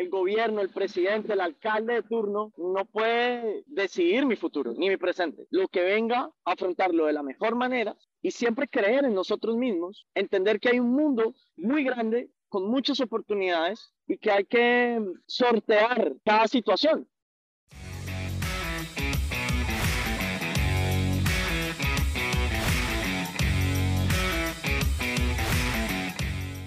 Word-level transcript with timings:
el 0.00 0.08
gobierno, 0.08 0.62
el 0.62 0.70
presidente, 0.70 1.34
el 1.34 1.42
alcalde 1.42 1.92
de 1.92 2.02
turno 2.02 2.54
no 2.56 2.86
puede 2.86 3.64
decidir 3.66 4.24
mi 4.24 4.34
futuro 4.34 4.72
ni 4.74 4.88
mi 4.88 4.96
presente. 4.96 5.46
Lo 5.50 5.68
que 5.68 5.82
venga, 5.82 6.30
afrontarlo 6.46 7.04
de 7.04 7.12
la 7.12 7.22
mejor 7.22 7.54
manera 7.54 7.94
y 8.22 8.30
siempre 8.30 8.66
creer 8.66 9.04
en 9.04 9.12
nosotros 9.12 9.58
mismos, 9.58 10.06
entender 10.14 10.58
que 10.58 10.70
hay 10.70 10.80
un 10.80 10.92
mundo 10.92 11.34
muy 11.56 11.84
grande 11.84 12.30
con 12.48 12.66
muchas 12.66 12.98
oportunidades 13.00 13.92
y 14.06 14.16
que 14.16 14.30
hay 14.30 14.44
que 14.46 15.04
sortear 15.26 16.14
cada 16.24 16.48
situación. 16.48 17.06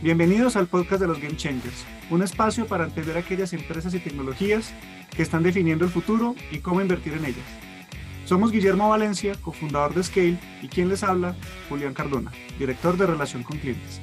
Bienvenidos 0.04 0.58
al 0.58 0.68
podcast 0.68 1.00
de 1.00 1.08
los 1.08 1.22
Game 1.22 1.38
Changers, 1.38 1.86
un 2.10 2.22
espacio 2.22 2.68
para 2.68 2.84
entender 2.84 3.18
aquellas 3.18 3.54
empresas 3.54 3.94
y 3.94 4.00
tecnologías 4.00 4.74
que 5.16 5.22
están 5.22 5.44
definiendo 5.44 5.86
el 5.86 5.92
futuro 5.92 6.36
y 6.52 6.58
cómo 6.58 6.82
invertir 6.82 7.14
en 7.14 7.24
ellas. 7.24 7.46
Somos 8.26 8.52
Guillermo 8.52 8.90
Valencia, 8.90 9.34
cofundador 9.42 9.94
de 9.94 10.04
Scale, 10.04 10.38
y 10.62 10.68
quien 10.68 10.90
les 10.90 11.04
habla, 11.04 11.38
Julián 11.70 11.94
Cardona, 11.94 12.34
director 12.60 12.98
de 12.98 13.06
Relación 13.06 13.44
con 13.44 13.58
Clientes. 13.60 14.02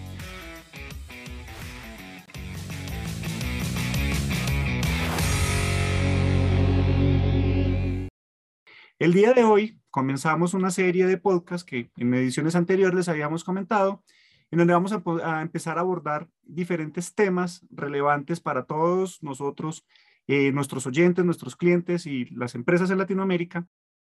El 8.98 9.12
día 9.12 9.34
de 9.34 9.44
hoy 9.44 9.78
comenzamos 9.91 10.55
una 10.55 10.70
serie 10.70 11.06
de 11.06 11.19
podcasts 11.19 11.66
que 11.66 11.91
en 11.98 12.14
ediciones 12.14 12.56
anteriores 12.56 12.94
les 12.94 13.08
habíamos 13.10 13.44
comentado 13.44 14.02
en 14.50 14.59
donde 14.59 14.74
vamos 14.74 14.92
a, 14.92 15.42
empezar 15.42 15.78
a 15.78 15.82
abordar 15.82 16.28
diferentes 16.42 17.14
temas 17.14 17.64
relevantes 17.70 18.41
para 18.41 18.64
todos 18.64 19.22
nosotros, 19.22 19.86
eh, 20.27 20.52
nuestros 20.52 20.86
oyentes, 20.86 21.24
nuestros 21.24 21.56
clientes 21.56 22.06
y 22.06 22.27
las 22.27 22.55
empresas 22.55 22.91
en 22.91 22.98
Latinoamérica 22.98 23.66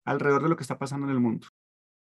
alrededor 0.06 0.44
de 0.44 0.50
lo 0.50 0.56
que 0.56 0.64
está 0.64 0.78
pasando 0.78 1.08
en 1.08 1.14
el 1.14 1.20
mundo. 1.20 1.48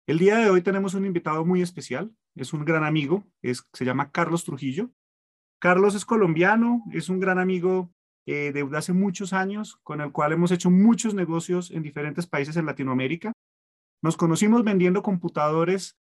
El 0.07 0.19
día 0.19 0.37
de 0.37 0.51
hoy 0.51 0.61
tenemos 0.61 0.95
un 0.95 1.07
invitado 1.07 1.45
muy 1.45 1.63
especial, 1.63 2.13
es 2.35 2.53
un 2.53 2.65
gran 2.65 2.85
amigo, 2.85 3.25
es, 3.41 3.65
se 3.73 3.85
llama 3.85 4.11
Carlos 4.11 4.45
Trujillo. 4.45 4.91
Carlos 5.59 5.95
es 5.95 6.05
colombiano, 6.05 6.85
es 6.93 7.09
un 7.09 7.21
gran 7.21 7.39
amigo 7.39 7.91
eh, 8.27 8.53
de 8.53 8.69
hace 8.77 8.93
muchos 8.93 9.33
años, 9.33 9.79
con 9.83 10.03
el 10.03 10.13
cual 10.13 10.33
hemos 10.33 10.51
hecho 10.51 10.71
muchos 10.71 11.15
negocios 11.15 11.71
en 11.71 11.83
diferentes 11.83 12.27
países 12.27 12.57
en 12.57 12.67
Latinoamérica. 12.67 13.33
Nos 14.03 14.19
conocimos 14.19 14.65
vendiendo 14.65 15.03
computadores 15.03 15.97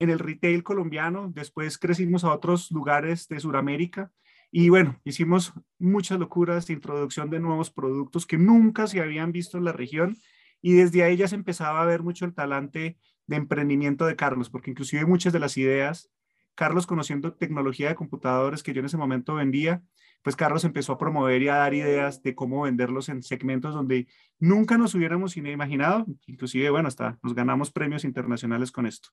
en 0.00 0.10
el 0.10 0.18
retail 0.18 0.64
colombiano, 0.64 1.30
después 1.32 1.78
crecimos 1.78 2.24
a 2.24 2.32
otros 2.32 2.70
lugares 2.72 3.28
de 3.28 3.38
Sudamérica 3.38 4.10
y 4.50 4.68
bueno, 4.70 4.98
hicimos 5.04 5.52
muchas 5.78 6.18
locuras 6.18 6.70
introducción 6.70 7.30
de 7.30 7.38
nuevos 7.38 7.70
productos 7.70 8.26
que 8.26 8.38
nunca 8.38 8.88
se 8.88 9.00
habían 9.00 9.30
visto 9.30 9.58
en 9.58 9.64
la 9.64 9.72
región 9.72 10.16
y 10.60 10.72
desde 10.72 11.04
ahí 11.04 11.16
ya 11.16 11.28
se 11.28 11.36
empezaba 11.36 11.82
a 11.82 11.86
ver 11.86 12.02
mucho 12.02 12.24
el 12.24 12.34
talante 12.34 12.98
de 13.26 13.36
emprendimiento 13.36 14.06
de 14.06 14.16
Carlos, 14.16 14.50
porque 14.50 14.70
inclusive 14.70 15.04
muchas 15.06 15.32
de 15.32 15.38
las 15.38 15.56
ideas, 15.56 16.10
Carlos 16.54 16.86
conociendo 16.86 17.34
tecnología 17.34 17.88
de 17.88 17.94
computadores 17.94 18.62
que 18.62 18.72
yo 18.72 18.80
en 18.80 18.86
ese 18.86 18.96
momento 18.96 19.34
vendía, 19.34 19.82
pues 20.22 20.34
Carlos 20.34 20.64
empezó 20.64 20.94
a 20.94 20.98
promover 20.98 21.42
y 21.42 21.48
a 21.48 21.56
dar 21.56 21.74
ideas 21.74 22.22
de 22.22 22.34
cómo 22.34 22.62
venderlos 22.62 23.08
en 23.08 23.22
segmentos 23.22 23.74
donde 23.74 24.08
nunca 24.38 24.76
nos 24.76 24.94
hubiéramos 24.94 25.36
imaginado, 25.36 26.06
inclusive 26.26 26.70
bueno, 26.70 26.88
hasta 26.88 27.18
nos 27.22 27.34
ganamos 27.34 27.70
premios 27.70 28.04
internacionales 28.04 28.72
con 28.72 28.86
esto. 28.86 29.10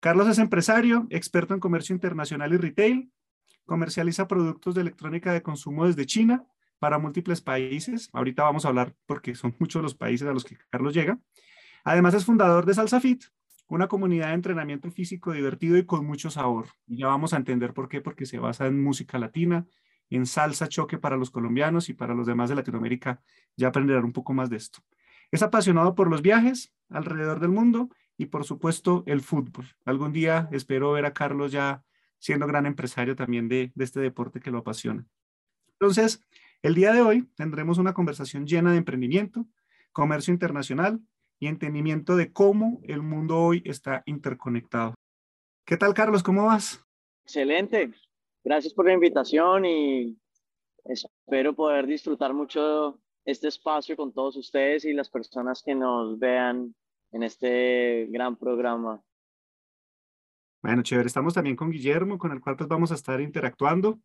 Carlos 0.00 0.28
es 0.28 0.38
empresario, 0.38 1.06
experto 1.10 1.52
en 1.52 1.60
comercio 1.60 1.94
internacional 1.94 2.54
y 2.54 2.56
retail, 2.56 3.12
comercializa 3.66 4.26
productos 4.26 4.74
de 4.74 4.80
electrónica 4.80 5.30
de 5.30 5.42
consumo 5.42 5.86
desde 5.86 6.06
China 6.06 6.46
para 6.78 6.98
múltiples 6.98 7.42
países. 7.42 8.08
Ahorita 8.14 8.44
vamos 8.44 8.64
a 8.64 8.68
hablar 8.68 8.94
porque 9.04 9.34
son 9.34 9.54
muchos 9.58 9.82
los 9.82 9.94
países 9.94 10.26
a 10.26 10.32
los 10.32 10.44
que 10.44 10.56
Carlos 10.70 10.94
llega. 10.94 11.18
Además 11.84 12.14
es 12.14 12.24
fundador 12.24 12.64
de 12.64 12.72
Salsa 12.72 12.98
Fit, 12.98 13.24
una 13.68 13.88
comunidad 13.88 14.28
de 14.28 14.34
entrenamiento 14.34 14.90
físico 14.90 15.32
divertido 15.32 15.76
y 15.76 15.84
con 15.84 16.06
mucho 16.06 16.30
sabor. 16.30 16.68
Y 16.86 16.96
ya 16.96 17.08
vamos 17.08 17.34
a 17.34 17.36
entender 17.36 17.74
por 17.74 17.90
qué, 17.90 18.00
porque 18.00 18.24
se 18.24 18.38
basa 18.38 18.66
en 18.66 18.82
música 18.82 19.18
latina, 19.18 19.66
en 20.08 20.24
salsa 20.24 20.66
choque 20.66 20.96
para 20.96 21.18
los 21.18 21.30
colombianos 21.30 21.90
y 21.90 21.94
para 21.94 22.14
los 22.14 22.26
demás 22.26 22.48
de 22.48 22.56
Latinoamérica. 22.56 23.20
Ya 23.54 23.68
aprenderán 23.68 24.04
un 24.04 24.12
poco 24.12 24.32
más 24.32 24.48
de 24.48 24.56
esto. 24.56 24.80
Es 25.30 25.42
apasionado 25.42 25.94
por 25.94 26.08
los 26.08 26.22
viajes 26.22 26.72
alrededor 26.88 27.38
del 27.38 27.50
mundo 27.50 27.90
y 28.20 28.26
por 28.26 28.44
supuesto 28.44 29.02
el 29.06 29.22
fútbol. 29.22 29.64
Algún 29.86 30.12
día 30.12 30.46
espero 30.52 30.92
ver 30.92 31.06
a 31.06 31.14
Carlos 31.14 31.52
ya 31.52 31.82
siendo 32.18 32.46
gran 32.46 32.66
empresario 32.66 33.16
también 33.16 33.48
de, 33.48 33.72
este 33.78 33.98
deporte 33.98 34.40
que 34.40 34.50
lo 34.50 34.58
apasiona. 34.58 35.06
Entonces, 35.72 36.22
el 36.60 36.74
día 36.74 36.92
de 36.92 37.00
hoy 37.00 37.22
tendremos 37.34 37.78
una 37.78 37.94
conversación 37.94 38.46
llena 38.46 38.72
de 38.72 38.76
emprendimiento, 38.76 39.46
comercio 39.90 40.34
internacional 40.34 41.00
y 41.38 41.46
entendimiento 41.46 42.14
de 42.14 42.30
cómo 42.30 42.82
el 42.84 43.00
mundo 43.00 43.38
hoy 43.38 43.62
está 43.64 44.02
interconectado. 44.04 44.92
¿Qué 45.64 45.78
tal, 45.78 45.94
Carlos? 45.94 46.22
¿Cómo 46.22 46.44
vas? 46.44 46.84
Excelente. 47.24 47.90
Gracias 48.44 48.74
por 48.74 48.84
la 48.84 48.92
invitación 48.92 49.64
y 49.64 50.18
espero 50.84 51.54
poder 51.54 51.86
disfrutar 51.86 52.34
mucho 52.34 53.00
este 53.24 53.48
espacio 53.48 53.96
con 53.96 54.12
todos 54.12 54.36
ustedes 54.36 54.84
y 54.84 54.92
las 54.92 55.08
personas 55.08 55.62
que 55.62 55.74
nos 55.74 56.18
vean 56.18 56.74
en 57.12 57.22
este 57.22 58.06
gran 58.10 58.36
programa. 58.36 59.02
Bueno, 60.62 60.82
chévere. 60.82 61.06
Estamos 61.06 61.34
también 61.34 61.56
con 61.56 61.70
Guillermo, 61.70 62.18
con 62.18 62.32
el 62.32 62.40
cual 62.40 62.56
pues 62.56 62.68
vamos 62.68 62.92
a 62.92 62.94
estar 62.94 63.20
interactuando 63.20 64.00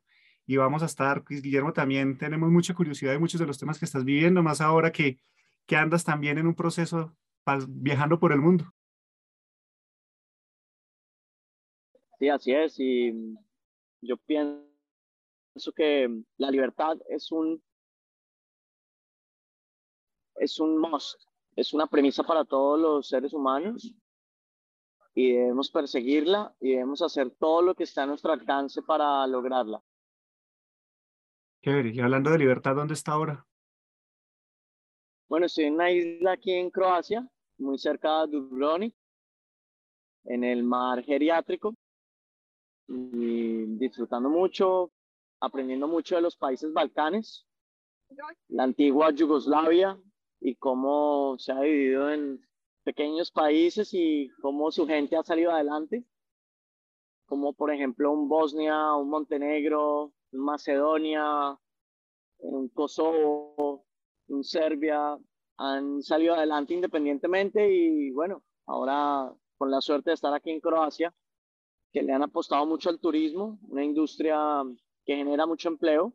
y 0.46 0.58
vamos 0.58 0.84
a 0.84 0.86
estar, 0.86 1.24
pues, 1.24 1.42
Guillermo, 1.42 1.74
también 1.74 2.18
tenemos 2.18 2.50
mucha 2.50 2.74
curiosidad 2.74 3.12
de 3.12 3.20
muchos 3.20 3.40
de 3.40 3.48
los 3.48 3.58
temas 3.58 3.80
que 3.80 3.86
estás 3.86 4.06
viviendo, 4.06 4.44
más 4.44 4.62
ahora 4.62 4.92
que, 4.92 5.20
que 5.66 5.76
andas 5.76 6.04
también 6.04 6.38
en 6.38 6.48
un 6.48 6.56
proceso 6.56 7.16
viajando 7.68 8.20
por 8.20 8.32
el 8.32 8.40
mundo. 8.40 8.72
Sí, 12.20 12.30
así 12.30 12.54
es. 12.54 12.76
Y 12.80 13.38
yo 14.02 14.18
pienso 14.18 14.64
que 15.76 16.10
la 16.38 16.52
libertad 16.52 16.98
es 17.10 17.32
un, 17.32 17.62
es 20.36 20.60
un 20.60 20.78
must 20.78 21.22
es 21.56 21.74
una 21.74 21.88
premisa 21.88 22.24
para 22.24 22.44
todos 22.44 22.80
los 22.80 23.08
seres 23.08 23.34
humanos 23.34 23.94
y 25.14 25.32
debemos 25.32 25.72
perseguirla 25.72 26.54
y 26.60 26.72
debemos 26.72 27.02
hacer 27.02 27.32
todo 27.32 27.62
lo 27.62 27.74
que 27.74 27.84
está 27.84 28.04
a 28.04 28.06
nuestro 28.06 28.34
alcance 28.34 28.82
para 28.82 29.26
lograrla. 29.28 29.82
Chévere. 31.64 31.90
Y 31.90 32.00
hablando 32.02 32.30
de 32.30 32.40
libertad, 32.40 32.76
¿dónde 32.76 32.94
está 32.94 33.14
ahora? 33.14 33.48
Bueno, 35.28 35.46
estoy 35.46 35.66
en 35.66 35.76
una 35.76 35.90
isla 35.90 36.34
aquí 36.34 36.52
en 36.52 36.70
Croacia, 36.70 37.28
muy 37.58 37.80
cerca 37.80 38.26
de 38.26 38.34
Dubrovnik, 38.34 38.94
en 40.26 40.44
el 40.44 40.64
mar 40.64 41.04
geriátrico, 41.04 41.74
y 42.88 43.66
disfrutando 43.78 44.30
mucho, 44.30 44.92
aprendiendo 45.40 45.88
mucho 45.88 46.16
de 46.16 46.22
los 46.22 46.36
países 46.36 46.72
balcanes, 46.72 47.48
la 48.50 48.64
antigua 48.64 49.12
Yugoslavia, 49.12 50.00
y 50.40 50.56
cómo 50.56 51.36
se 51.40 51.52
ha 51.52 51.62
dividido 51.62 52.12
en 52.12 52.46
pequeños 52.84 53.32
países 53.32 53.94
y 53.94 54.30
cómo 54.42 54.72
su 54.72 54.86
gente 54.86 55.16
ha 55.16 55.24
salido 55.24 55.52
adelante, 55.52 56.06
como 57.26 57.54
por 57.54 57.74
ejemplo 57.74 58.12
un 58.12 58.30
Bosnia, 58.30 58.94
un 58.94 59.10
Montenegro, 59.10 60.14
un 60.32 60.40
Macedonia, 60.40 61.58
un 62.38 62.70
Kosovo, 62.70 63.86
un 64.28 64.44
Serbia, 64.44 65.18
han 65.58 66.02
salido 66.04 66.36
adelante 66.36 66.74
independientemente 66.74 67.74
y 67.74 68.12
bueno, 68.12 68.44
ahora 68.66 69.34
con 69.58 69.72
la 69.72 69.82
suerte 69.82 70.10
de 70.10 70.16
estar 70.16 70.34
aquí 70.34 70.52
en 70.52 70.60
Croacia, 70.60 71.14
que 71.92 72.04
le 72.04 72.14
han 72.14 72.24
apostado 72.24 72.66
mucho 72.66 72.90
al 72.90 73.00
turismo, 73.00 73.58
una 73.70 73.84
industria 73.84 74.38
que 75.06 75.16
genera 75.16 75.46
mucho 75.46 75.70
empleo, 75.70 76.14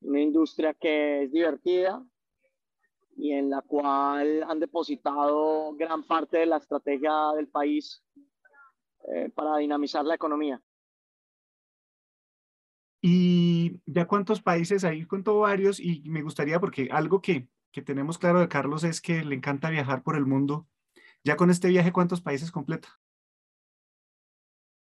una 0.00 0.20
industria 0.20 0.74
que 0.74 1.24
es 1.24 1.32
divertida, 1.32 2.04
y 3.16 3.32
en 3.32 3.50
la 3.50 3.62
cual 3.62 4.42
han 4.44 4.60
depositado 4.60 5.74
gran 5.74 6.04
parte 6.04 6.38
de 6.38 6.46
la 6.46 6.56
estrategia 6.56 7.12
del 7.36 7.48
país 7.48 8.02
eh, 9.12 9.30
para 9.34 9.58
dinamizar 9.58 10.04
la 10.04 10.14
economía. 10.14 10.60
¿Y 13.00 13.80
ya 13.86 14.06
cuántos 14.06 14.40
países? 14.40 14.84
Ahí 14.84 15.04
contó 15.04 15.40
varios 15.40 15.78
y 15.78 16.02
me 16.08 16.22
gustaría, 16.22 16.58
porque 16.58 16.88
algo 16.90 17.20
que, 17.20 17.48
que 17.70 17.82
tenemos 17.82 18.18
claro 18.18 18.40
de 18.40 18.48
Carlos 18.48 18.82
es 18.82 19.00
que 19.00 19.22
le 19.24 19.34
encanta 19.34 19.68
viajar 19.68 20.02
por 20.02 20.16
el 20.16 20.24
mundo. 20.24 20.66
Ya 21.22 21.36
con 21.36 21.50
este 21.50 21.68
viaje, 21.68 21.92
¿cuántos 21.92 22.20
países 22.20 22.50
completa? 22.50 22.88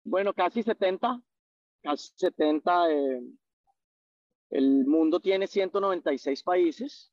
Bueno, 0.03 0.33
casi 0.33 0.63
70, 0.63 1.21
casi 1.83 2.11
70. 2.15 2.91
Eh, 2.91 3.21
el 4.49 4.85
mundo 4.85 5.19
tiene 5.19 5.45
196 5.45 6.43
países 6.43 7.11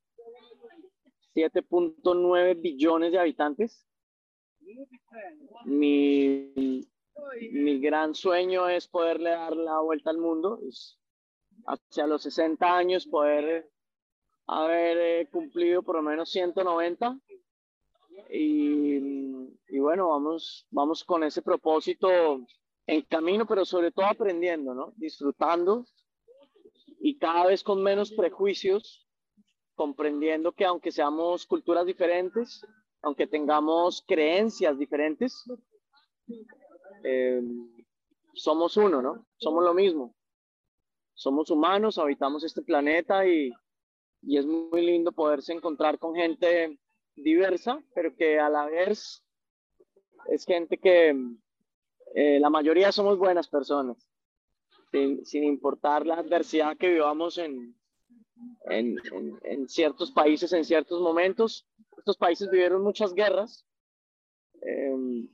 7.9 1.35 2.61
billones 2.61 3.11
de 3.11 3.19
habitantes. 3.19 3.85
Mi, 5.65 6.53
mi 7.51 7.79
gran 7.79 8.15
sueño 8.15 8.69
es 8.69 8.87
poderle 8.87 9.31
dar 9.31 9.55
la 9.55 9.79
vuelta 9.79 10.09
al 10.09 10.17
mundo, 10.17 10.59
hacia 11.67 12.07
los 12.07 12.23
60 12.23 12.77
años 12.77 13.05
poder 13.05 13.69
haber 14.47 14.97
eh, 14.97 15.29
cumplido 15.31 15.83
por 15.83 15.95
lo 15.95 16.01
menos 16.03 16.29
190 16.29 17.19
y, 18.29 18.95
y, 19.67 19.79
bueno, 19.79 20.09
vamos, 20.09 20.67
vamos 20.69 21.03
con 21.03 21.23
ese 21.23 21.41
propósito 21.41 22.45
en 22.87 23.01
camino, 23.03 23.45
pero 23.45 23.65
sobre 23.65 23.91
todo 23.91 24.05
aprendiendo, 24.05 24.73
¿no? 24.73 24.93
Disfrutando 24.95 25.85
y 26.99 27.17
cada 27.17 27.47
vez 27.47 27.63
con 27.63 27.83
menos 27.83 28.11
prejuicios, 28.11 29.04
comprendiendo 29.75 30.51
que 30.51 30.65
aunque 30.65 30.91
seamos 30.91 31.45
culturas 31.45 31.85
diferentes, 31.85 32.65
aunque 33.01 33.27
tengamos 33.27 34.03
creencias 34.07 34.79
diferentes, 34.79 35.45
eh, 37.03 37.41
somos 38.33 38.77
uno, 38.77 39.01
¿no? 39.01 39.27
Somos 39.37 39.63
lo 39.63 39.73
mismo. 39.73 40.15
Somos 41.13 41.49
humanos, 41.49 41.97
habitamos 41.97 42.43
este 42.43 42.61
planeta 42.61 43.27
y, 43.27 43.51
y 44.21 44.37
es 44.37 44.45
muy 44.45 44.85
lindo 44.85 45.11
poderse 45.11 45.53
encontrar 45.53 45.99
con 45.99 46.15
gente 46.15 46.79
diversa, 47.15 47.81
pero 47.93 48.15
que 48.15 48.39
a 48.39 48.49
la 48.49 48.65
vez 48.65 49.23
es 50.27 50.45
gente 50.45 50.77
que 50.77 51.15
eh, 52.15 52.39
la 52.39 52.49
mayoría 52.49 52.91
somos 52.91 53.17
buenas 53.17 53.47
personas, 53.47 54.09
sin, 54.91 55.25
sin, 55.25 55.43
importar 55.43 56.05
la 56.05 56.15
adversidad 56.15 56.75
que 56.77 56.89
vivamos 56.89 57.37
en, 57.37 57.75
en, 58.65 58.97
en, 59.43 59.69
ciertos 59.69 60.11
países, 60.11 60.51
en 60.53 60.63
ciertos 60.63 61.01
momentos. 61.01 61.67
Estos 61.97 62.17
países 62.17 62.49
vivieron 62.49 62.83
muchas 62.83 63.13
guerras. 63.13 63.65
Eh, 64.61 65.27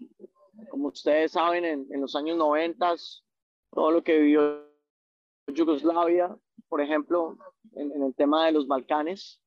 como 0.70 0.90
ustedes 0.90 1.32
saben, 1.32 1.66
en, 1.66 1.88
en 1.92 2.02
los 2.02 2.16
años 2.16 2.38
90, 2.38 2.96
todo 3.72 3.92
lo 3.92 4.04
que 4.04 4.20
vivió 4.20 4.68
Yugoslavia, 5.48 6.36
por 6.70 6.82
ejemplo, 6.82 7.38
en, 7.74 7.92
en, 7.92 8.04
el 8.04 8.16
tema 8.16 8.46
de 8.46 8.52
los 8.52 8.68
Balcanes. 8.68 9.42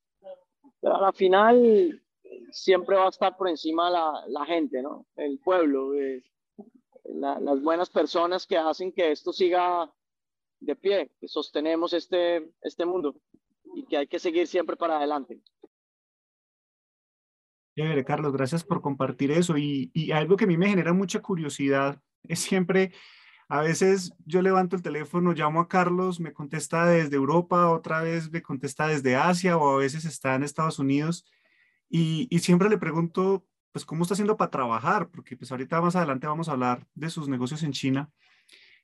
Pero 0.81 0.97
a 0.97 1.01
la 1.01 1.13
final 1.13 2.03
siempre 2.51 2.97
va 2.97 3.07
a 3.07 3.11
estar 3.11 3.37
por 3.37 3.49
encima 3.49 3.91
la, 3.91 4.25
la 4.29 4.45
gente, 4.45 4.83
¿no? 4.83 5.07
El 5.17 5.39
pueblo, 5.39 5.95
eh, 5.95 6.23
la, 7.05 7.39
las 7.41 7.63
buenas 7.63 7.91
personas 7.91 8.47
que 8.47 8.57
hacen 8.57 8.93
que 8.93 9.13
esto 9.13 9.33
siga 9.33 9.93
de 10.61 10.77
pie, 10.77 11.11
que 11.21 11.29
sostenemos 11.29 11.93
este, 11.93 12.51
este 12.63 12.87
mundo 12.87 13.15
y 13.75 13.85
que 13.85 13.97
hay 13.97 14.07
que 14.07 14.19
seguir 14.19 14.47
siempre 14.47 14.77
para 14.77 14.97
adelante. 14.97 15.41
Chévere, 17.77 18.05
Carlos, 18.05 18.33
gracias 18.33 18.63
por 18.63 18.81
compartir 18.81 19.33
eso. 19.33 19.59
Y, 19.59 19.91
y, 19.93 20.13
algo 20.13 20.37
que 20.37 20.45
a 20.45 20.49
mí 20.49 20.57
me 20.57 20.69
genera 20.69 20.93
mucha 20.93 21.21
curiosidad 21.21 22.01
es 22.23 22.39
siempre, 22.39 22.93
a 23.49 23.61
veces 23.61 24.15
yo 24.25 24.43
levanto 24.43 24.77
el 24.77 24.83
teléfono, 24.83 25.33
llamo 25.33 25.61
a 25.61 25.69
Carlos, 25.69 26.21
me 26.21 26.33
contesta 26.33 26.87
desde 26.87 27.17
Europa, 27.17 27.71
otra 27.71 28.01
vez 28.01 28.31
me 28.31 28.43
contesta 28.43 28.87
desde 28.87 29.17
Asia 29.17 29.57
o 29.57 29.75
a 29.75 29.79
veces 29.79 30.05
está 30.05 30.35
en 30.35 30.45
Estados 30.45 30.79
Unidos 30.79 31.27
y, 31.89 32.29
y 32.31 32.39
siempre 32.39 32.69
le 32.69 32.79
pregunto, 32.79 33.47
pues, 33.75 33.85
¿cómo 33.85 34.03
está 34.03 34.15
haciendo 34.15 34.37
para 34.37 34.53
trabajar? 34.53 35.11
Porque 35.11 35.37
pues 35.37 35.51
ahorita 35.51 35.81
más 35.81 35.97
adelante 35.97 36.29
vamos 36.29 36.49
a 36.49 36.53
hablar 36.53 36.87
de 36.95 37.11
sus 37.11 37.29
negocios 37.29 37.65
en 37.65 37.73
China. 37.73 38.09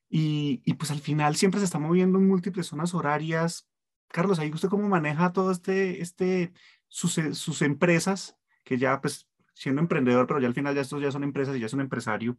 Y, 0.08 0.62
y 0.64 0.74
pues 0.74 0.90
al 0.90 0.98
final 0.98 1.36
siempre 1.36 1.60
se 1.60 1.66
está 1.66 1.78
moviendo 1.78 2.18
en 2.18 2.26
múltiples 2.26 2.66
zonas 2.66 2.92
horarias. 2.92 3.69
Carlos, 4.12 4.38
¿ahí 4.38 4.50
usted 4.50 4.68
cómo 4.68 4.88
maneja 4.88 5.32
todo 5.32 5.50
este, 5.50 6.00
este, 6.00 6.52
sus, 6.88 7.14
sus 7.32 7.62
empresas, 7.62 8.36
que 8.64 8.76
ya 8.76 9.00
pues 9.00 9.28
siendo 9.54 9.80
emprendedor, 9.80 10.26
pero 10.26 10.40
ya 10.40 10.48
al 10.48 10.54
final 10.54 10.74
ya 10.74 10.80
estos 10.80 11.02
ya 11.02 11.12
son 11.12 11.22
empresas 11.22 11.56
y 11.56 11.60
ya 11.60 11.66
es 11.66 11.72
un 11.74 11.80
empresario. 11.80 12.36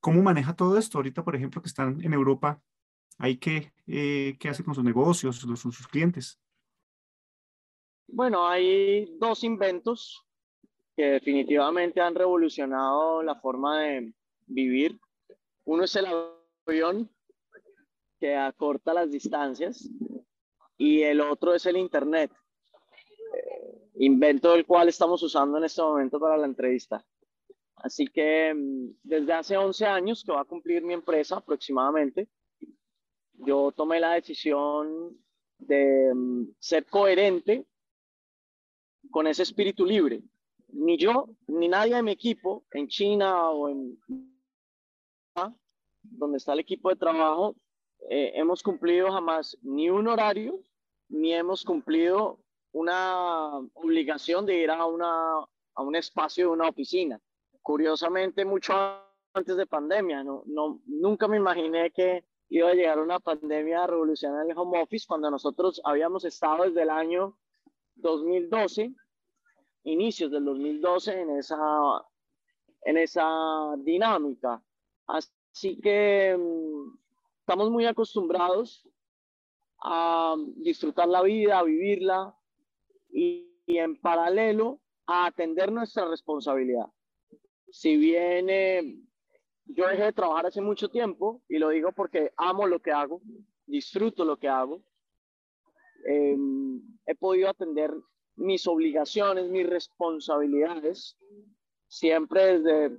¿Cómo 0.00 0.22
maneja 0.22 0.54
todo 0.54 0.78
esto? 0.78 0.98
Ahorita, 0.98 1.24
por 1.24 1.34
ejemplo, 1.34 1.62
que 1.62 1.68
están 1.68 2.02
en 2.02 2.12
Europa, 2.12 2.60
¿hay 3.18 3.38
que, 3.38 3.72
eh, 3.86 4.36
qué 4.38 4.48
hace 4.50 4.62
con 4.62 4.74
sus 4.74 4.84
negocios, 4.84 5.36
sus, 5.36 5.60
sus 5.60 5.88
clientes? 5.88 6.38
Bueno, 8.06 8.46
hay 8.46 9.16
dos 9.18 9.42
inventos 9.42 10.22
que 10.94 11.04
definitivamente 11.04 12.00
han 12.00 12.14
revolucionado 12.14 13.22
la 13.22 13.34
forma 13.36 13.80
de 13.80 14.12
vivir. 14.46 15.00
Uno 15.64 15.84
es 15.84 15.96
el 15.96 16.06
avión, 16.66 17.10
que 18.20 18.36
acorta 18.36 18.94
las 18.94 19.10
distancias, 19.10 19.88
y 20.84 21.02
el 21.02 21.22
otro 21.22 21.54
es 21.54 21.64
el 21.64 21.78
Internet, 21.78 22.30
eh, 23.34 23.90
invento 23.94 24.52
del 24.52 24.66
cual 24.66 24.90
estamos 24.90 25.22
usando 25.22 25.56
en 25.56 25.64
este 25.64 25.80
momento 25.80 26.20
para 26.20 26.36
la 26.36 26.44
entrevista. 26.44 27.02
Así 27.76 28.06
que 28.06 28.52
mm, 28.52 28.98
desde 29.02 29.32
hace 29.32 29.56
11 29.56 29.86
años 29.86 30.22
que 30.22 30.32
va 30.32 30.42
a 30.42 30.44
cumplir 30.44 30.82
mi 30.82 30.92
empresa 30.92 31.36
aproximadamente, 31.36 32.28
yo 33.32 33.72
tomé 33.72 33.98
la 33.98 34.12
decisión 34.12 35.16
de 35.56 36.12
mm, 36.14 36.48
ser 36.58 36.84
coherente 36.84 37.64
con 39.10 39.26
ese 39.26 39.42
espíritu 39.42 39.86
libre. 39.86 40.20
Ni 40.68 40.98
yo, 40.98 41.30
ni 41.46 41.66
nadie 41.66 41.94
de 41.94 42.02
mi 42.02 42.12
equipo 42.12 42.66
en 42.72 42.88
China 42.88 43.48
o 43.48 43.70
en 43.70 43.98
donde 46.02 46.36
está 46.36 46.52
el 46.52 46.60
equipo 46.60 46.90
de 46.90 46.96
trabajo, 46.96 47.56
eh, 48.10 48.32
hemos 48.34 48.62
cumplido 48.62 49.10
jamás 49.10 49.56
ni 49.62 49.88
un 49.88 50.08
horario, 50.08 50.60
ni 51.08 51.32
hemos 51.34 51.64
cumplido 51.64 52.38
una 52.72 53.58
obligación 53.74 54.46
de 54.46 54.58
ir 54.58 54.70
a, 54.70 54.84
una, 54.86 55.38
a 55.74 55.82
un 55.82 55.96
espacio 55.96 56.46
de 56.46 56.52
una 56.52 56.68
oficina. 56.68 57.20
Curiosamente, 57.62 58.44
mucho 58.44 58.74
antes 59.32 59.56
de 59.56 59.66
pandemia, 59.66 60.22
no, 60.22 60.42
no, 60.46 60.80
nunca 60.86 61.28
me 61.28 61.36
imaginé 61.36 61.90
que 61.90 62.24
iba 62.48 62.68
a 62.68 62.74
llegar 62.74 62.98
una 62.98 63.20
pandemia 63.20 63.84
a 63.84 63.86
revolucionar 63.86 64.48
el 64.48 64.56
home 64.56 64.80
office 64.80 65.06
cuando 65.08 65.30
nosotros 65.30 65.80
habíamos 65.84 66.24
estado 66.24 66.64
desde 66.64 66.82
el 66.82 66.90
año 66.90 67.36
2012, 67.96 68.92
inicios 69.84 70.30
del 70.30 70.44
2012, 70.44 71.20
en 71.20 71.30
esa, 71.38 71.58
en 72.82 72.98
esa 72.98 73.74
dinámica. 73.78 74.62
Así 75.06 75.80
que 75.80 76.36
mm, 76.36 76.96
estamos 77.40 77.70
muy 77.70 77.86
acostumbrados 77.86 78.88
a 79.84 80.34
disfrutar 80.56 81.08
la 81.08 81.22
vida, 81.22 81.58
a 81.58 81.62
vivirla 81.62 82.34
y, 83.10 83.60
y 83.66 83.78
en 83.78 84.00
paralelo 84.00 84.80
a 85.06 85.26
atender 85.26 85.70
nuestra 85.70 86.08
responsabilidad. 86.08 86.86
Si 87.70 87.96
bien 87.96 88.48
eh, 88.48 88.98
yo 89.66 89.86
dejé 89.86 90.04
de 90.04 90.12
trabajar 90.12 90.46
hace 90.46 90.60
mucho 90.60 90.88
tiempo, 90.88 91.42
y 91.48 91.58
lo 91.58 91.68
digo 91.68 91.92
porque 91.92 92.32
amo 92.36 92.66
lo 92.66 92.80
que 92.80 92.92
hago, 92.92 93.20
disfruto 93.66 94.24
lo 94.24 94.38
que 94.38 94.48
hago, 94.48 94.82
eh, 96.06 96.36
he 97.06 97.14
podido 97.14 97.48
atender 97.48 97.92
mis 98.36 98.66
obligaciones, 98.66 99.48
mis 99.48 99.68
responsabilidades, 99.68 101.16
siempre 101.88 102.58
desde, 102.58 102.98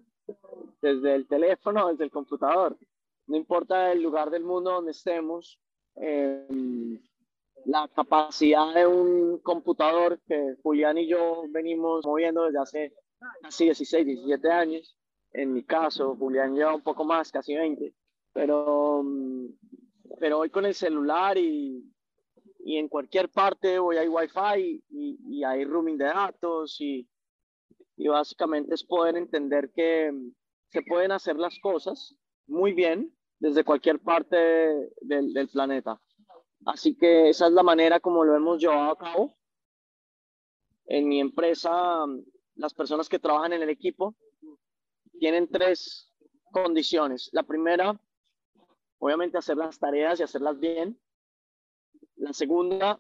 desde 0.82 1.16
el 1.16 1.28
teléfono, 1.28 1.90
desde 1.90 2.06
el 2.06 2.12
computador. 2.12 2.78
No 3.28 3.38
importa 3.38 3.92
el 3.92 4.02
lugar 4.02 4.30
del 4.30 4.44
mundo 4.44 4.72
donde 4.72 4.92
estemos, 4.92 5.60
eh, 5.96 7.00
la 7.66 7.88
capacidad 7.88 8.74
de 8.74 8.86
un 8.86 9.40
computador 9.40 10.20
que 10.28 10.56
Julián 10.62 10.98
y 10.98 11.08
yo 11.08 11.44
venimos 11.50 12.06
moviendo 12.06 12.44
desde 12.44 12.60
hace 12.60 12.94
casi 13.42 13.66
16, 13.66 14.06
17 14.06 14.52
años. 14.52 14.98
En 15.32 15.54
mi 15.54 15.64
caso, 15.64 16.16
Julián 16.16 16.56
lleva 16.56 16.76
un 16.76 16.84
poco 16.84 17.04
más, 17.04 17.32
casi 17.32 17.56
20. 17.56 17.94
Pero, 18.34 19.04
pero 20.20 20.40
hoy 20.40 20.50
con 20.50 20.66
el 20.66 20.76
celular 20.76 21.38
y, 21.38 21.84
y 22.60 22.78
en 22.78 22.88
cualquier 22.88 23.30
parte 23.30 23.80
hoy 23.80 23.98
hay 23.98 24.08
wifi 24.08 24.84
y, 24.90 25.20
y 25.28 25.44
hay 25.44 25.66
roaming 25.66 25.98
de 25.98 26.06
datos 26.06 26.80
y, 26.80 27.08
y 27.98 28.08
básicamente 28.08 28.76
es 28.76 28.84
poder 28.84 29.16
entender 29.16 29.72
que 29.74 30.12
se 30.70 30.82
pueden 30.82 31.12
hacer 31.12 31.38
las 31.38 31.58
cosas 31.60 32.16
muy 32.48 32.74
bien 32.74 33.14
desde 33.46 33.64
cualquier 33.64 34.00
parte 34.00 34.36
del, 35.02 35.50
planeta. 35.50 36.02
Así 36.66 36.98
que 36.98 37.30
esa 37.30 37.46
es 37.46 37.54
la 37.54 37.62
manera 37.62 38.00
como 38.00 38.24
lo 38.24 38.36
hemos 38.36 38.60
llevado 38.60 38.92
a 38.92 38.98
cabo. 38.98 39.38
En 40.88 41.08
mi 41.08 41.20
empresa, 41.20 42.06
las 42.56 42.74
personas 42.74 43.08
que 43.08 43.20
trabajan 43.20 43.54
en 43.54 43.62
el 43.62 43.70
equipo 43.70 44.16
tienen 45.20 45.48
tres 45.48 46.12
condiciones. 46.52 47.30
La 47.34 47.44
primera, 47.44 48.00
obviamente 48.98 49.38
hacer 49.38 49.58
las 49.58 49.78
tareas 49.78 50.20
y 50.20 50.24
hacerlas 50.24 50.58
bien. 50.60 51.00
La 52.16 52.34
segunda, 52.34 53.00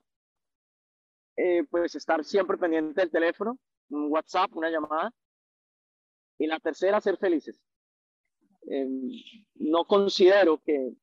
eh, 1.38 1.64
pues 1.72 1.96
estar 1.96 2.24
siempre 2.24 2.56
pendiente 2.56 3.02
del 3.02 3.10
teléfono, 3.10 3.58
un 3.90 4.12
WhatsApp, 4.12 4.56
una 4.56 4.70
llamada. 4.70 5.12
Y 6.38 6.46
la 6.46 6.60
tercera, 6.60 7.02
ser 7.02 7.18
felices. 7.18 7.60
Eh, 8.68 8.88
no 9.56 9.86
considero 9.86 10.62
que 10.64 10.94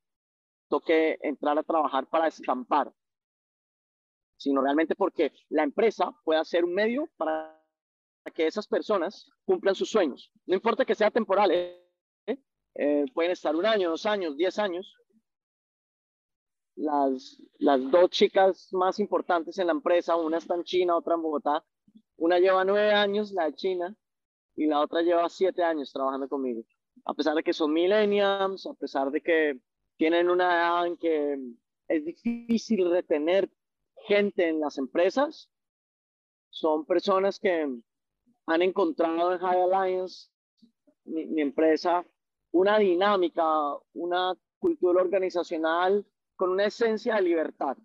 toque 0.68 1.18
entrar 1.22 1.58
a 1.58 1.62
trabajar 1.62 2.08
para 2.08 2.28
escampar, 2.28 2.92
sino 4.36 4.62
realmente 4.62 4.94
porque 4.94 5.32
la 5.48 5.62
empresa 5.62 6.12
pueda 6.24 6.44
ser 6.44 6.64
un 6.64 6.74
medio 6.74 7.08
para 7.16 7.60
que 8.34 8.46
esas 8.46 8.66
personas 8.66 9.30
cumplan 9.44 9.74
sus 9.74 9.90
sueños. 9.90 10.30
No 10.46 10.54
importa 10.54 10.84
que 10.84 10.94
sea 10.94 11.10
temporal, 11.10 11.50
¿eh? 11.50 11.78
Eh, 12.74 13.04
pueden 13.12 13.32
estar 13.32 13.54
un 13.54 13.66
año, 13.66 13.90
dos 13.90 14.06
años, 14.06 14.36
diez 14.36 14.58
años, 14.58 14.96
las, 16.74 17.40
las 17.58 17.90
dos 17.90 18.10
chicas 18.10 18.68
más 18.72 18.98
importantes 18.98 19.58
en 19.58 19.66
la 19.66 19.72
empresa, 19.72 20.16
una 20.16 20.38
está 20.38 20.54
en 20.54 20.64
China, 20.64 20.96
otra 20.96 21.14
en 21.14 21.22
Bogotá. 21.22 21.64
Una 22.16 22.38
lleva 22.38 22.64
nueve 22.64 22.92
años, 22.92 23.32
la 23.32 23.46
de 23.46 23.54
China, 23.54 23.96
y 24.54 24.66
la 24.66 24.80
otra 24.80 25.02
lleva 25.02 25.28
siete 25.28 25.62
años 25.62 25.92
trabajando 25.92 26.28
conmigo. 26.28 26.62
A 27.04 27.14
pesar 27.14 27.34
de 27.34 27.42
que 27.42 27.52
son 27.52 27.72
millennials, 27.72 28.66
a 28.66 28.74
pesar 28.74 29.10
de 29.10 29.20
que 29.20 29.58
tienen 29.96 30.30
una 30.30 30.52
edad 30.52 30.86
en 30.86 30.96
que 30.96 31.38
es 31.88 32.04
difícil 32.04 32.90
retener 32.90 33.50
gente 34.06 34.48
en 34.48 34.60
las 34.60 34.78
empresas, 34.78 35.50
son 36.50 36.84
personas 36.84 37.38
que 37.38 37.66
han 38.46 38.62
encontrado 38.62 39.32
en 39.32 39.38
High 39.38 39.62
Alliance, 39.62 40.30
mi, 41.04 41.40
empresa, 41.40 42.04
una 42.52 42.78
dinámica, 42.78 43.44
una 43.94 44.34
cultura 44.58 45.02
organizacional 45.02 46.06
con 46.36 46.50
una 46.50 46.66
esencia 46.66 47.16
de 47.16 47.22
libertad. 47.22 47.76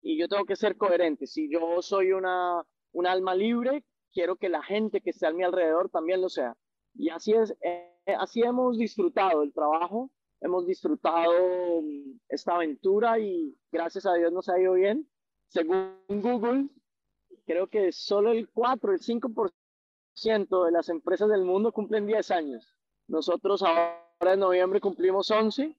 Y 0.00 0.18
yo 0.18 0.28
tengo 0.28 0.44
que 0.44 0.56
ser 0.56 0.76
coherente. 0.76 1.26
Si 1.26 1.50
yo 1.50 1.82
soy 1.82 2.12
una, 2.12 2.64
un 2.92 3.06
alma 3.06 3.34
libre, 3.34 3.84
quiero 4.12 4.36
que 4.36 4.48
la 4.48 4.62
gente 4.62 5.00
que 5.00 5.10
esté 5.10 5.26
a 5.26 5.32
mi 5.32 5.42
alrededor 5.42 5.90
también 5.90 6.20
lo 6.20 6.28
sea. 6.28 6.56
Y 6.94 7.10
así 7.10 7.32
es, 7.32 7.54
eh, 7.62 8.14
así 8.18 8.42
hemos 8.42 8.78
disfrutado 8.78 9.42
el 9.42 9.52
trabajo, 9.52 10.10
hemos 10.40 10.66
disfrutado 10.66 11.82
mm, 11.82 12.20
esta 12.28 12.54
aventura 12.54 13.18
y 13.18 13.56
gracias 13.70 14.06
a 14.06 14.14
Dios 14.14 14.32
nos 14.32 14.48
ha 14.48 14.60
ido 14.60 14.74
bien. 14.74 15.08
Según 15.48 15.96
Google, 16.08 16.68
creo 17.46 17.68
que 17.68 17.92
solo 17.92 18.32
el 18.32 18.48
4, 18.50 18.92
el 18.92 19.00
5% 19.00 20.64
de 20.64 20.72
las 20.72 20.88
empresas 20.88 21.28
del 21.28 21.44
mundo 21.44 21.72
cumplen 21.72 22.06
10 22.06 22.30
años. 22.30 22.74
Nosotros 23.08 23.62
ahora 23.62 24.32
en 24.32 24.40
noviembre 24.40 24.80
cumplimos 24.80 25.30
11 25.30 25.76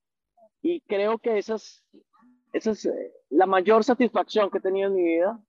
y 0.61 0.81
creo 0.81 1.17
que 1.17 1.37
esa 1.37 1.55
es, 1.55 1.83
esa 2.53 2.71
es 2.71 2.85
eh, 2.85 3.13
la 3.29 3.45
mayor 3.45 3.83
satisfacción 3.83 4.49
que 4.49 4.59
he 4.59 4.61
tenido 4.61 4.89
en 4.89 4.95
mi 4.95 5.03
vida 5.03 5.43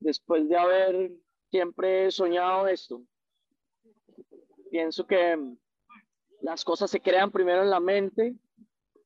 después 0.00 0.48
de 0.48 0.56
haber 0.56 1.12
siempre 1.50 2.10
soñado 2.10 2.66
esto. 2.66 3.02
Pienso 4.72 5.06
que 5.06 5.38
las 6.40 6.64
cosas 6.64 6.90
se 6.90 6.98
crean 6.98 7.30
primero 7.30 7.60
en 7.62 7.68
la 7.68 7.78
mente 7.78 8.34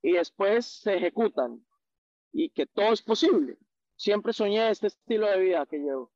y 0.00 0.12
después 0.12 0.64
se 0.64 0.94
ejecutan 0.94 1.60
y 2.32 2.50
que 2.50 2.66
todo 2.66 2.92
es 2.92 3.02
posible. 3.02 3.58
Siempre 3.96 4.32
soñé 4.32 4.70
este 4.70 4.86
estilo 4.86 5.26
de 5.26 5.40
vida 5.40 5.66
que 5.66 5.78
llevo, 5.78 6.12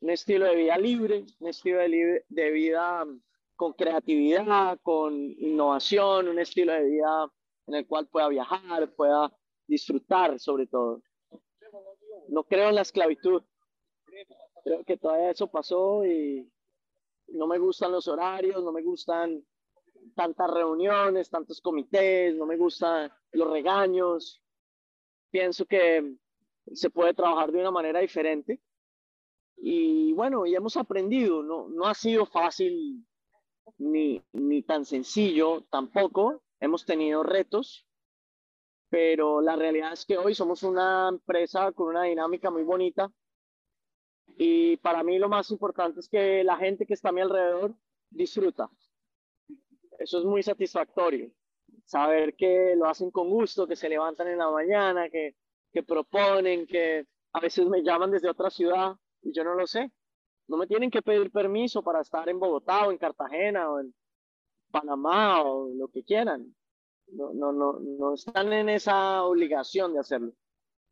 un 0.00 0.10
estilo 0.10 0.44
de 0.44 0.54
vida 0.54 0.76
libre, 0.76 1.24
un 1.38 1.48
estilo 1.48 1.78
de, 1.78 2.26
de 2.28 2.50
vida 2.50 3.06
con 3.56 3.72
creatividad, 3.72 4.78
con 4.82 5.14
innovación, 5.14 6.28
un 6.28 6.38
estilo 6.38 6.74
de 6.74 6.84
vida 6.84 7.32
en 7.68 7.76
el 7.76 7.86
cual 7.86 8.06
pueda 8.06 8.28
viajar, 8.28 8.94
pueda 8.96 9.34
disfrutar 9.66 10.38
sobre 10.38 10.66
todo. 10.66 11.00
No 12.28 12.44
creo 12.44 12.68
en 12.68 12.74
la 12.74 12.82
esclavitud. 12.82 13.42
Creo 14.62 14.84
que 14.84 14.98
todo 14.98 15.16
eso 15.30 15.50
pasó 15.50 16.04
y 16.04 16.52
no 17.32 17.46
me 17.46 17.58
gustan 17.58 17.92
los 17.92 18.08
horarios, 18.08 18.62
no 18.62 18.72
me 18.72 18.82
gustan 18.82 19.44
tantas 20.14 20.50
reuniones, 20.50 21.30
tantos 21.30 21.60
comités, 21.60 22.34
no 22.34 22.46
me 22.46 22.56
gustan 22.56 23.10
los 23.32 23.50
regaños. 23.50 24.42
Pienso 25.30 25.66
que 25.66 26.16
se 26.72 26.90
puede 26.90 27.14
trabajar 27.14 27.52
de 27.52 27.60
una 27.60 27.70
manera 27.70 28.00
diferente. 28.00 28.60
Y 29.56 30.12
bueno, 30.14 30.46
y 30.46 30.54
hemos 30.54 30.76
aprendido, 30.76 31.42
no, 31.42 31.68
no 31.68 31.86
ha 31.86 31.94
sido 31.94 32.26
fácil 32.26 33.06
ni, 33.78 34.22
ni 34.32 34.62
tan 34.62 34.84
sencillo 34.84 35.64
tampoco, 35.70 36.42
hemos 36.60 36.84
tenido 36.84 37.22
retos, 37.22 37.86
pero 38.88 39.40
la 39.40 39.56
realidad 39.56 39.92
es 39.92 40.04
que 40.04 40.18
hoy 40.18 40.34
somos 40.34 40.62
una 40.62 41.08
empresa 41.08 41.72
con 41.72 41.88
una 41.88 42.04
dinámica 42.04 42.50
muy 42.50 42.62
bonita 42.62 43.12
y 44.36 44.76
para 44.78 45.02
mí 45.02 45.18
lo 45.18 45.28
más 45.28 45.50
importante 45.50 46.00
es 46.00 46.08
que 46.08 46.44
la 46.44 46.56
gente 46.56 46.86
que 46.86 46.94
está 46.94 47.10
a 47.10 47.12
mi 47.12 47.20
alrededor 47.20 47.74
disfruta. 48.10 48.70
Eso 49.98 50.18
es 50.18 50.24
muy 50.24 50.42
satisfactorio. 50.42 51.30
Saber 51.84 52.34
que 52.34 52.74
lo 52.76 52.86
hacen 52.86 53.10
con 53.10 53.28
gusto, 53.28 53.66
que 53.66 53.76
se 53.76 53.88
levantan 53.88 54.28
en 54.28 54.38
la 54.38 54.50
mañana, 54.50 55.10
que, 55.10 55.36
que 55.72 55.82
proponen, 55.82 56.66
que 56.66 57.06
a 57.32 57.40
veces 57.40 57.66
me 57.66 57.82
llaman 57.82 58.10
desde 58.10 58.30
otra 58.30 58.50
ciudad 58.50 58.96
y 59.22 59.32
yo 59.32 59.44
no 59.44 59.54
lo 59.54 59.66
sé. 59.66 59.92
No 60.48 60.56
me 60.56 60.66
tienen 60.66 60.90
que 60.90 61.02
pedir 61.02 61.30
permiso 61.30 61.82
para 61.82 62.00
estar 62.00 62.28
en 62.28 62.40
Bogotá 62.40 62.86
o 62.86 62.90
en 62.90 62.98
Cartagena 62.98 63.70
o 63.70 63.80
en, 63.80 63.94
Panamá 64.70 65.42
o 65.42 65.68
lo 65.74 65.88
que 65.88 66.02
quieran. 66.04 66.54
No, 67.08 67.32
no, 67.34 67.52
no, 67.52 67.80
no 67.80 68.14
están 68.14 68.52
en 68.52 68.68
esa 68.68 69.24
obligación 69.24 69.92
de 69.92 70.00
hacerlo. 70.00 70.32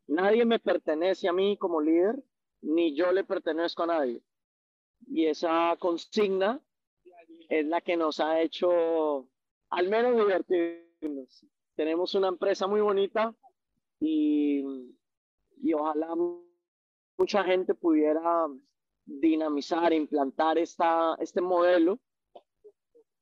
Nadie 0.07 0.45
me 0.45 0.59
pertenece 0.59 1.29
a 1.29 1.33
mí 1.33 1.57
como 1.57 1.81
líder, 1.81 2.21
ni 2.61 2.95
yo 2.95 3.11
le 3.11 3.23
pertenezco 3.23 3.83
a 3.83 3.87
nadie. 3.87 4.21
Y 5.07 5.25
esa 5.25 5.75
consigna 5.79 6.61
es 7.49 7.65
la 7.65 7.81
que 7.81 7.97
nos 7.97 8.19
ha 8.19 8.41
hecho 8.41 9.27
al 9.69 9.89
menos 9.89 10.15
divertirnos. 10.15 11.45
Tenemos 11.75 12.13
una 12.15 12.27
empresa 12.27 12.67
muy 12.67 12.81
bonita 12.81 13.33
y, 13.99 14.63
y 15.61 15.73
ojalá 15.73 16.13
mucha 17.17 17.43
gente 17.43 17.73
pudiera 17.73 18.47
dinamizar, 19.05 19.93
implantar 19.93 20.57
esta, 20.57 21.15
este 21.19 21.41
modelo 21.41 21.99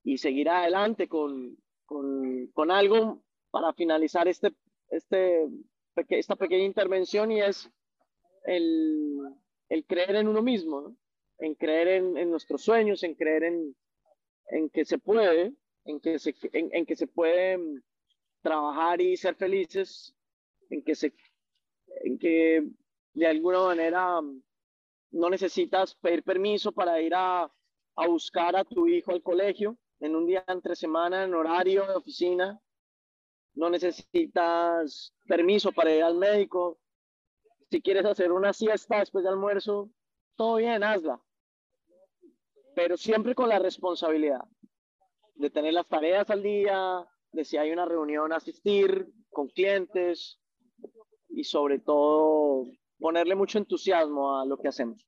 y 0.03 0.17
seguir 0.17 0.49
adelante 0.49 1.07
con, 1.07 1.57
con, 1.85 2.47
con 2.47 2.71
algo 2.71 3.23
para 3.51 3.73
finalizar 3.73 4.27
este, 4.27 4.53
este, 4.89 5.47
esta 6.09 6.35
pequeña 6.35 6.63
intervención 6.63 7.31
y 7.31 7.41
es 7.41 7.71
el, 8.47 9.85
creer 9.87 10.15
en 10.15 10.27
uno 10.27 10.41
mismo, 10.41 10.95
en 11.39 11.55
creer 11.55 11.87
en, 11.87 12.31
nuestros 12.31 12.63
sueños, 12.63 13.03
en 13.03 13.15
creer 13.15 13.43
en, 13.43 14.69
que 14.71 14.85
se 14.85 14.97
puede, 14.97 15.53
en 15.85 15.99
que 15.99 16.17
se, 16.17 16.33
en, 16.53 16.85
puede 17.13 17.59
trabajar 18.41 19.01
y 19.01 19.17
ser 19.17 19.35
felices, 19.35 20.15
en 20.69 20.83
que, 22.17 22.63
de 23.13 23.27
alguna 23.27 23.63
manera 23.63 24.21
no 25.11 25.29
necesitas 25.29 25.95
pedir 25.95 26.23
permiso 26.23 26.71
para 26.71 27.01
ir 27.01 27.13
a, 27.15 27.51
a 27.95 28.07
buscar 28.07 28.55
a 28.55 28.63
tu 28.63 28.87
hijo 28.87 29.11
al 29.11 29.23
colegio, 29.23 29.77
en 29.99 30.15
un 30.15 30.27
día 30.27 30.43
entre 30.47 30.75
semana, 30.75 31.23
en 31.23 31.33
horario 31.33 31.85
de 31.87 31.95
oficina. 31.95 32.59
No 33.55 33.69
necesitas 33.71 35.13
permiso 35.25 35.71
para 35.71 35.93
ir 35.95 36.03
al 36.03 36.15
médico. 36.15 36.77
Si 37.69 37.81
quieres 37.81 38.05
hacer 38.05 38.31
una 38.31 38.53
siesta 38.53 38.99
después 38.99 39.23
de 39.23 39.29
almuerzo, 39.29 39.89
todo 40.35 40.57
bien, 40.57 40.83
hazla. 40.83 41.21
Pero 42.75 42.95
siempre 42.95 43.35
con 43.35 43.49
la 43.49 43.59
responsabilidad 43.59 44.45
de 45.35 45.49
tener 45.49 45.73
las 45.73 45.87
tareas 45.87 46.29
al 46.29 46.43
día, 46.43 47.05
de 47.31 47.43
si 47.43 47.57
hay 47.57 47.71
una 47.71 47.85
reunión 47.85 48.31
asistir 48.31 49.11
con 49.29 49.47
clientes 49.49 50.39
y 51.29 51.43
sobre 51.43 51.79
todo 51.79 52.65
ponerle 52.99 53.35
mucho 53.35 53.57
entusiasmo 53.57 54.39
a 54.39 54.45
lo 54.45 54.57
que 54.57 54.69
hacemos. 54.69 55.05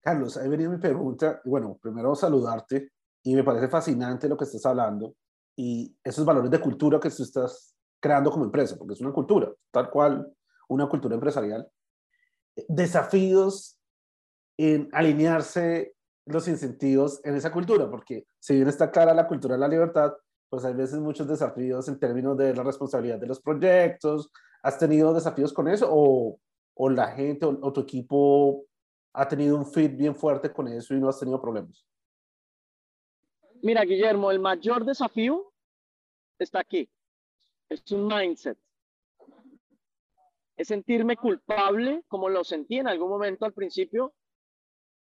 Carlos, 0.00 0.36
ahí 0.36 0.48
venía 0.48 0.68
mi 0.68 0.78
pregunta. 0.78 1.40
Bueno, 1.44 1.78
primero 1.80 2.14
saludarte 2.14 2.90
y 3.22 3.34
me 3.34 3.44
parece 3.44 3.68
fascinante 3.68 4.28
lo 4.28 4.36
que 4.36 4.44
estás 4.44 4.66
hablando 4.66 5.14
y 5.56 5.96
esos 6.02 6.24
valores 6.24 6.50
de 6.50 6.60
cultura 6.60 6.98
que 6.98 7.10
tú 7.10 7.22
estás 7.22 7.76
creando 8.00 8.30
como 8.30 8.44
empresa, 8.44 8.76
porque 8.76 8.94
es 8.94 9.00
una 9.00 9.12
cultura, 9.12 9.52
tal 9.70 9.90
cual 9.90 10.34
una 10.74 10.88
cultura 10.88 11.14
empresarial. 11.14 11.68
Desafíos 12.68 13.78
en 14.56 14.88
alinearse 14.92 15.94
los 16.26 16.48
incentivos 16.48 17.20
en 17.24 17.34
esa 17.34 17.52
cultura, 17.52 17.90
porque 17.90 18.26
si 18.38 18.54
bien 18.54 18.68
está 18.68 18.90
clara 18.90 19.14
la 19.14 19.26
cultura 19.26 19.54
de 19.54 19.60
la 19.60 19.68
libertad, 19.68 20.12
pues 20.48 20.64
hay 20.64 20.74
veces 20.74 20.98
muchos 21.00 21.26
desafíos 21.26 21.88
en 21.88 21.98
términos 21.98 22.36
de 22.36 22.54
la 22.54 22.62
responsabilidad 22.62 23.18
de 23.18 23.26
los 23.26 23.40
proyectos. 23.40 24.30
¿Has 24.62 24.78
tenido 24.78 25.12
desafíos 25.12 25.52
con 25.52 25.68
eso 25.68 25.88
o, 25.90 26.38
o 26.74 26.90
la 26.90 27.08
gente 27.08 27.44
o, 27.44 27.58
o 27.60 27.72
tu 27.72 27.80
equipo 27.80 28.64
ha 29.12 29.28
tenido 29.28 29.56
un 29.56 29.66
fit 29.66 29.96
bien 29.96 30.14
fuerte 30.14 30.52
con 30.52 30.68
eso 30.68 30.94
y 30.94 31.00
no 31.00 31.08
has 31.08 31.18
tenido 31.18 31.40
problemas? 31.40 31.86
Mira, 33.62 33.82
Guillermo, 33.84 34.30
el 34.30 34.38
mayor 34.38 34.84
desafío 34.84 35.52
está 36.38 36.60
aquí. 36.60 36.88
Es 37.68 37.90
un 37.92 38.06
mindset. 38.06 38.58
Es 40.56 40.68
sentirme 40.68 41.16
culpable, 41.16 42.04
como 42.08 42.28
lo 42.28 42.44
sentí 42.44 42.78
en 42.78 42.88
algún 42.88 43.08
momento 43.08 43.44
al 43.44 43.52
principio, 43.52 44.14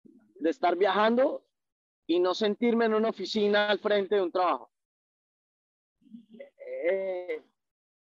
de 0.04 0.50
estar 0.50 0.76
viajando 0.76 1.46
y 2.08 2.20
no 2.20 2.34
sentirme 2.34 2.86
en 2.86 2.94
una 2.94 3.10
oficina 3.10 3.70
al 3.70 3.80
frente 3.80 4.16
de 4.16 4.22
un 4.22 4.32
trabajo. 4.32 4.72
Eh, 6.84 7.44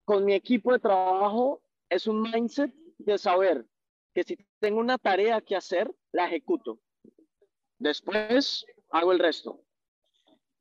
con 0.04 0.24
mi 0.24 0.34
equipo 0.34 0.72
de 0.72 0.78
trabajo 0.78 1.62
es 1.88 2.06
un 2.06 2.22
mindset 2.22 2.72
de 2.98 3.18
saber 3.18 3.66
que 4.14 4.24
si 4.24 4.36
tengo 4.58 4.80
una 4.80 4.98
tarea 4.98 5.40
que 5.40 5.56
hacer, 5.56 5.92
la 6.12 6.26
ejecuto. 6.26 6.80
Después 7.78 8.64
hago 8.90 9.12
el 9.12 9.18
resto 9.18 9.62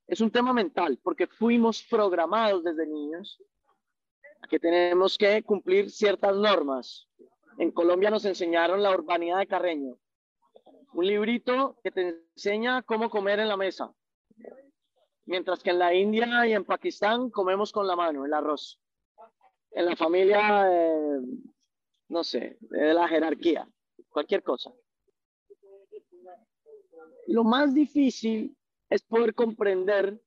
es 0.10 0.22
un 0.22 0.32
tema 0.32 0.54
mental, 0.54 1.00
porque 1.04 1.28
fuimos 1.28 1.84
programados 1.84 2.64
desde 2.64 2.88
niños 2.88 3.42
que 4.48 4.60
tenemos 4.60 5.18
que 5.18 5.44
cumplir 5.44 5.90
ciertas 5.90 6.36
normas. 6.36 7.08
En 7.58 7.72
Colombia 7.72 8.10
nos 8.10 8.26
enseñaron 8.26 8.82
la 8.82 8.92
urbanidad 8.92 9.40
de 9.40 9.48
Carreño, 9.48 9.98
un 10.94 11.06
librito 11.06 11.78
que 11.84 11.92
te 11.92 12.22
enseña 12.36 12.82
cómo 12.84 13.10
comer 13.10 13.40
en 13.40 13.50
la 13.50 13.58
mesa, 13.58 13.94
mientras 15.26 15.62
que 15.62 15.72
en 15.72 15.80
la 15.80 15.94
India 15.94 16.48
y 16.48 16.54
en 16.54 16.64
Pakistán 16.64 17.30
comemos 17.30 17.72
con 17.72 17.86
la 17.86 17.96
mano 17.96 18.26
el 18.26 18.34
arroz. 18.34 18.80
En 19.72 19.86
la 19.86 19.96
familia, 19.96 20.68
eh, 20.72 21.20
no 22.08 22.24
sé, 22.24 22.58
de 22.62 22.94
la 22.94 23.08
jerarquía, 23.08 23.68
cualquier 24.10 24.42
cosa. 24.42 24.72
Lo 27.28 27.44
más 27.44 27.74
difícil 27.76 28.58
es 28.90 29.04
poder 29.04 29.36
comprender 29.36 30.20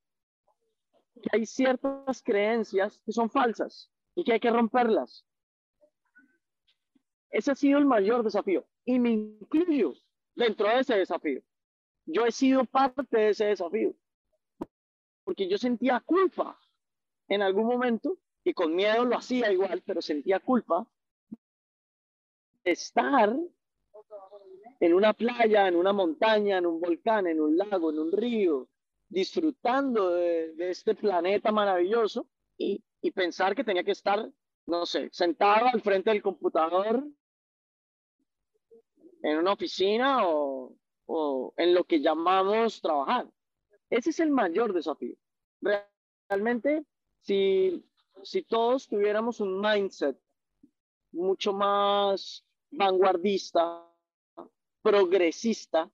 que 1.21 1.29
hay 1.33 1.47
ciertas 1.47 2.23
creencias 2.23 3.01
que 3.05 3.11
son 3.11 3.29
falsas 3.29 3.92
y 4.15 4.25
que 4.25 4.35
hay 4.35 4.41
que 4.41 4.51
romperlas. 4.51 5.25
Ese 7.31 7.53
ha 7.53 7.55
sido 7.55 7.79
el 7.79 7.87
mayor 7.87 8.23
desafío 8.23 8.67
y 8.85 8.99
me 8.99 9.11
incluyo 9.11 9.95
dentro 10.35 10.69
de 10.69 10.81
ese 10.81 10.97
desafío. 10.97 11.43
Yo 12.05 12.27
he 12.27 12.33
sido 12.33 12.65
parte 12.65 13.17
de 13.17 13.31
ese 13.31 13.47
desafío 13.47 13.95
porque 15.25 15.49
yo 15.49 15.59
sentía 15.59 16.01
culpa 16.01 16.59
en 17.29 17.43
algún 17.43 17.67
momento 17.67 18.19
y 18.45 18.53
con 18.53 18.75
miedo 18.75 19.05
lo 19.05 19.17
hacía 19.17 19.53
igual, 19.53 19.83
pero 19.87 20.03
sentía 20.03 20.41
culpa 20.41 20.87
de 22.65 22.73
estar 22.73 23.35
en 24.81 24.95
una 24.95 25.13
playa, 25.13 25.69
en 25.69 25.77
una 25.77 25.93
montaña, 25.93 26.59
en 26.59 26.67
un 26.67 26.81
volcán, 26.81 27.27
en 27.29 27.41
un 27.41 27.57
lago, 27.57 27.91
en 27.91 28.01
un 28.01 28.13
río, 28.13 28.69
disfrutando 29.09 30.11
de, 30.11 30.71
este 30.71 30.95
planeta 30.95 31.53
maravilloso 31.53 32.27
y, 32.63 32.85
y 33.01 33.11
pensar 33.11 33.55
que 33.55 33.65
tenía 33.65 33.85
que 33.85 33.93
estar, 33.93 34.31
no 34.67 34.87
sé, 34.87 35.09
sentado 35.13 35.67
al 35.67 35.81
frente 35.81 36.11
del 36.11 36.23
computador 36.23 37.05
en 39.23 39.39
una 39.39 39.53
oficina 39.53 40.27
o, 40.27 40.75
o 41.07 41.55
en 41.57 41.75
lo 41.75 41.85
que 41.85 42.01
llamamos 42.01 42.81
trabajar. 42.81 43.29
Ese 43.91 44.11
es 44.11 44.21
el 44.21 44.31
mayor 44.31 44.73
desafío. 44.73 45.17
Realmente, 46.29 46.85
si, 47.21 47.85
si 48.23 48.43
todos 48.43 48.89
tuviéramos 48.89 49.41
un 49.41 49.61
mindset 49.61 50.19
mucho 51.13 51.53
más 51.53 52.45
vanguardista, 52.71 53.87
progresista, 54.83 55.91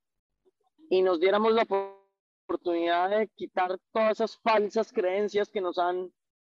y 0.91 1.03
nos 1.03 1.21
diéramos 1.21 1.53
la 1.53 1.67
oportunidad 2.47 3.11
de 3.11 3.29
quitar 3.29 3.79
todas 3.93 4.13
esas 4.13 4.39
falsas 4.39 4.91
creencias 4.93 5.51
que 5.51 5.61
nos 5.61 5.79
han 5.79 6.11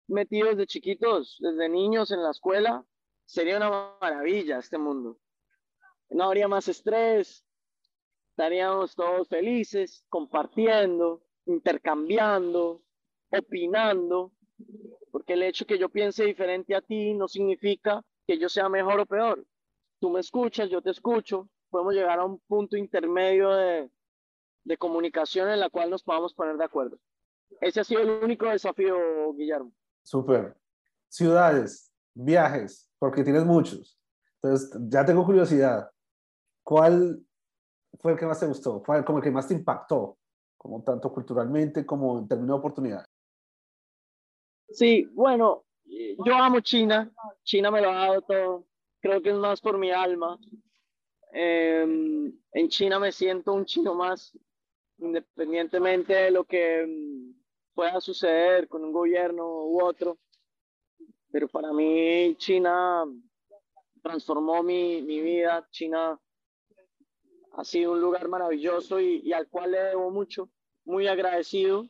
metido 0.09 0.49
desde 0.49 0.67
chiquitos, 0.67 1.39
desde 1.41 1.69
niños 1.69 2.11
en 2.11 2.23
la 2.23 2.31
escuela, 2.31 2.85
sería 3.25 3.57
una 3.57 3.97
maravilla 4.01 4.59
este 4.59 4.79
mundo. 4.79 5.19
No 6.11 6.25
habría 6.25 6.49
más 6.49 6.69
estrés, 6.69 7.45
estaríamos 8.31 8.95
todos 8.95 9.29
felices, 9.29 10.05
compartiendo, 10.09 11.23
intercambiando, 11.47 12.83
opinando, 13.31 14.33
porque 15.11 15.35
el 15.35 15.43
hecho 15.43 15.67
que 15.67 15.79
yo 15.79 15.89
piense 15.89 16.25
diferente 16.25 16.75
a 16.75 16.83
ti 16.83 17.15
no 17.15 17.29
significa 17.29 18.05
que 18.27 18.39
yo 18.39 18.49
sea 18.49 18.69
mejor 18.69 19.01
o 19.01 19.07
peor. 19.07 19.47
Tú 20.01 20.11
me 20.11 20.21
escuchas, 20.21 20.69
yo 20.69 20.83
te 20.83 20.91
escucho, 20.91 21.49
podemos 21.71 21.95
llegar 21.95 22.19
a 22.19 22.25
un 22.25 22.39
punto 22.41 22.77
intermedio 22.77 23.51
de, 23.51 23.91
de 24.65 24.77
comunicación 24.77 25.49
en 25.51 25.61
la 25.61 25.71
cual 25.71 25.91
nos 25.91 26.03
podamos 26.03 26.35
poner 26.35 26.57
de 26.57 26.65
acuerdo. 26.65 26.99
Ese 27.61 27.81
ha 27.81 27.85
sido 27.85 28.03
el 28.03 28.11
único 28.11 28.47
desafío, 28.47 29.33
Guillermo. 29.35 29.73
Súper. 30.03 30.57
Ciudades, 31.09 31.93
viajes, 32.15 32.91
porque 32.99 33.25
tienes 33.25 33.45
muchos. 33.45 33.99
Entonces, 34.43 34.77
ya 34.89 35.05
tengo 35.05 35.25
curiosidad. 35.25 35.91
¿Cuál 36.65 37.25
fue 38.01 38.13
el 38.13 38.19
que 38.19 38.27
más 38.27 38.41
te 38.41 38.47
gustó? 38.47 38.83
¿Cuál 38.83 39.05
como 39.05 39.19
el 39.19 39.25
que 39.25 39.31
más 39.31 39.47
te 39.47 39.55
impactó? 39.55 40.19
como 40.63 40.81
tanto 40.85 41.13
culturalmente 41.13 41.85
como 41.85 42.21
en 42.21 42.29
términos 42.29 42.55
de 42.55 42.59
oportunidades. 42.61 43.09
Sí, 44.71 45.05
bueno, 45.13 45.65
yo 45.85 46.35
amo 46.37 46.61
China, 46.61 47.11
China 47.43 47.73
me 47.73 47.81
lo 47.81 47.91
ha 47.91 47.95
dado 47.95 48.23
todo, 48.23 48.67
creo 49.01 49.21
que 49.21 49.31
es 49.31 49.37
más 49.37 49.61
por 49.61 49.77
mi 49.77 49.91
alma. 49.91 50.39
Em, 51.33 52.33
en 52.53 52.69
China 52.69 53.01
me 53.01 53.11
siento 53.11 53.53
un 53.53 53.65
chino 53.65 53.95
más, 53.95 54.39
independientemente 54.99 56.15
de 56.15 56.31
lo 56.31 56.45
que 56.45 56.83
em, 56.83 57.35
pueda 57.75 58.01
suceder 58.01 58.69
con 58.69 58.85
un 58.85 58.93
gobierno 58.93 59.47
u 59.67 59.83
otro. 59.83 60.19
Pero 61.31 61.49
para 61.49 61.73
mí 61.73 62.35
China 62.37 63.05
transformó 64.03 64.63
mi, 64.63 65.03
mi 65.03 65.21
vida, 65.21 65.67
China 65.71 66.21
ha 67.55 67.65
sido 67.65 67.93
un 67.93 68.01
lugar 68.01 68.29
maravilloso 68.29 69.01
y, 69.01 69.33
al 69.33 69.49
cual 69.49 69.73
le 69.73 69.79
debo 69.79 70.11
mucho, 70.11 70.49
muy 70.85 71.07
agradecido. 71.07 71.87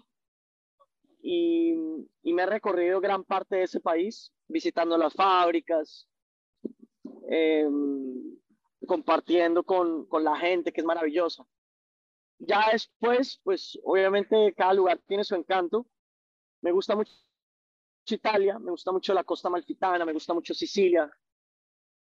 Y, 1.22 1.74
me 2.24 2.42
he 2.42 2.46
recorrido 2.46 3.00
gran 3.00 3.24
parte 3.24 3.56
de 3.56 3.62
ese 3.64 3.80
país, 3.80 4.32
visitando 4.48 4.96
las 4.96 5.12
fábricas, 5.12 6.08
em, 7.28 8.38
compartiendo 8.86 9.62
con, 9.62 10.06
con 10.06 10.24
la 10.24 10.36
gente, 10.36 10.72
que 10.72 10.80
es 10.80 10.86
maravillosa. 10.86 11.46
Ya 12.44 12.70
después, 12.72 13.40
pues 13.44 13.78
obviamente 13.84 14.52
cada 14.56 14.74
lugar 14.74 15.00
tiene 15.06 15.22
su 15.22 15.36
encanto. 15.36 15.86
Me 16.60 16.72
gusta 16.72 16.96
mucho 16.96 17.12
Italia, 18.06 18.58
me 18.58 18.72
gusta 18.72 18.90
mucho 18.90 19.14
la 19.14 19.22
costa 19.22 19.48
malfitana, 19.48 20.04
me 20.04 20.12
gusta 20.12 20.34
mucho 20.34 20.52
Sicilia, 20.52 21.08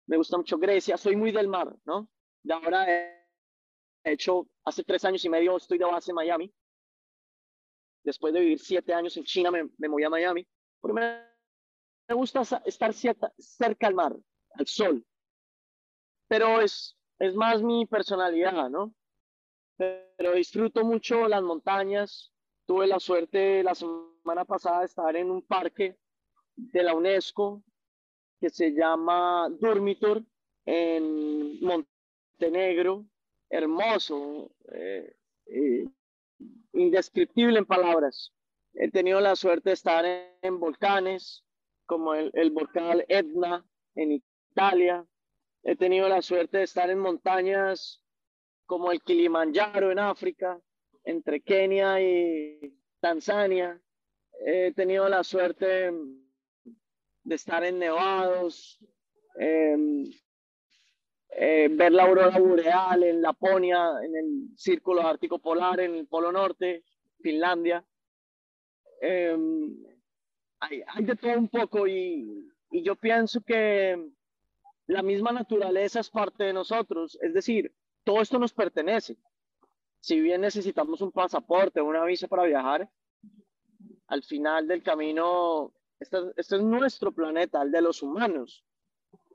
me 0.07 0.17
gusta 0.17 0.37
mucho 0.37 0.57
Grecia. 0.57 0.97
Soy 0.97 1.15
muy 1.15 1.31
del 1.31 1.47
mar, 1.47 1.75
¿no? 1.85 2.09
De 2.41 2.53
ahora 2.53 2.85
de 2.85 4.13
hecho, 4.13 4.47
hace 4.63 4.83
tres 4.83 5.05
años 5.05 5.23
y 5.25 5.29
medio 5.29 5.57
estoy 5.57 5.77
de 5.77 5.85
base 5.85 6.11
en 6.11 6.15
Miami. 6.15 6.53
Después 8.03 8.33
de 8.33 8.39
vivir 8.39 8.59
siete 8.59 8.93
años 8.93 9.15
en 9.17 9.23
China, 9.25 9.51
me, 9.51 9.69
me 9.77 9.89
moví 9.89 10.03
a 10.03 10.09
Miami. 10.09 10.47
Porque 10.79 10.93
me, 10.93 12.15
gusta 12.15 12.41
estar 12.65 12.93
cerca 12.93 13.87
al 13.87 13.95
mar, 13.95 14.15
al 14.53 14.67
sol. 14.67 15.05
Pero 16.27 16.61
es, 16.61 16.95
es 17.19 17.35
más 17.35 17.61
mi 17.61 17.85
personalidad, 17.85 18.69
¿no? 18.69 18.93
Pero 19.77 20.33
disfruto 20.33 20.83
mucho 20.83 21.27
las 21.27 21.41
montañas. 21.41 22.31
Tuve 22.65 22.87
la 22.87 22.99
suerte 22.99 23.63
la 23.63 23.75
semana 23.75 24.45
pasada 24.45 24.79
de 24.79 24.85
estar 24.85 25.15
en 25.15 25.29
un 25.29 25.41
parque 25.41 25.97
de 26.55 26.83
la 26.83 26.93
UNESCO 26.93 27.63
que 28.39 28.49
se 28.49 28.71
llama 28.71 29.49
Dormitor 29.59 30.23
en 30.65 31.59
Montenegro 31.61 33.05
hermoso, 33.49 34.51
eh, 34.73 35.15
eh, 35.47 35.85
indescriptible 36.73 37.59
en 37.59 37.65
palabras. 37.65 38.33
He 38.73 38.89
tenido 38.89 39.21
la 39.21 39.35
suerte 39.35 39.69
de 39.69 39.73
estar 39.73 40.05
en, 40.05 40.59
volcanes, 40.59 41.43
como 41.85 42.13
el, 42.13 42.31
el, 42.33 42.51
volcán 42.51 43.03
Etna 43.07 43.65
en 43.95 44.21
Italia. 44.51 45.05
He 45.63 45.75
tenido 45.75 46.09
la 46.09 46.21
suerte 46.21 46.57
de 46.57 46.63
estar 46.63 46.89
en 46.89 46.99
montañas 46.99 48.01
como 48.65 48.91
el 48.91 49.01
Kilimanjaro 49.01 49.91
en 49.91 49.99
África, 49.99 50.59
entre 51.03 51.41
Kenia 51.41 52.01
y 52.01 52.73
Tanzania. 52.99 53.79
He 54.45 54.73
tenido 54.73 55.07
la 55.07 55.23
suerte 55.23 55.91
de 57.23 57.35
estar 57.35 57.63
en 57.63 57.79
nevados, 57.79 58.79
eh, 59.39 59.77
ver 61.69 61.91
la 61.91 62.03
aurora 62.03 62.37
boreal 62.37 63.03
en 63.03 63.21
Laponia, 63.21 63.91
en 64.03 64.15
el 64.15 64.57
círculo 64.57 65.01
ártico 65.01 65.39
polar, 65.39 65.79
en 65.79 65.95
el 65.95 66.07
polo 66.07 66.31
norte, 66.31 66.83
Finlandia. 67.21 67.85
Em, 69.01 69.75
hay, 70.59 70.81
hay, 70.87 71.05
de 71.05 71.15
todo 71.15 71.37
un 71.37 71.49
poco 71.49 71.87
y, 71.87 72.49
y 72.71 72.83
yo 72.83 72.95
pienso 72.95 73.41
que 73.41 74.09
la 74.87 75.01
misma 75.01 75.31
naturaleza 75.31 75.99
es 75.99 76.09
parte 76.09 76.45
de 76.45 76.53
nosotros, 76.53 77.17
es 77.21 77.33
decir, 77.33 77.73
todo 78.05 78.21
esto 78.21 78.39
nos 78.39 78.53
pertenece. 78.53 79.17
Si 79.99 80.21
bien 80.21 80.41
necesitamos 80.41 81.01
un 81.01 81.11
pasaporte 81.11 81.81
una 81.81 82.05
visa 82.05 82.27
para 82.27 82.43
viajar, 82.43 82.89
al 84.07 84.23
final 84.23 84.67
del 84.67 84.83
camino, 84.83 85.73
este, 85.99 86.17
este 86.37 86.55
es 86.55 86.61
nuestro 86.61 87.11
planeta, 87.11 87.61
el 87.61 87.71
de 87.71 87.81
los 87.81 88.01
humanos. 88.03 88.63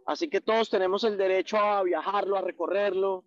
Así 0.06 0.30
que 0.30 0.40
todos 0.40 0.70
tenemos 0.70 1.04
el 1.04 1.18
derecho 1.18 1.59
a 1.59 1.83
viajarlo, 1.83 2.37
a 2.37 2.40
recorrerlo. 2.40 3.24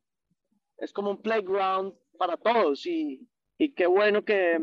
Es 0.78 0.92
como 0.92 1.12
un 1.12 1.22
playground 1.22 1.94
para 2.18 2.38
todos 2.38 2.86
y, 2.86 3.28
y 3.58 3.74
qué 3.74 3.86
bueno 3.86 4.24
que, 4.24 4.60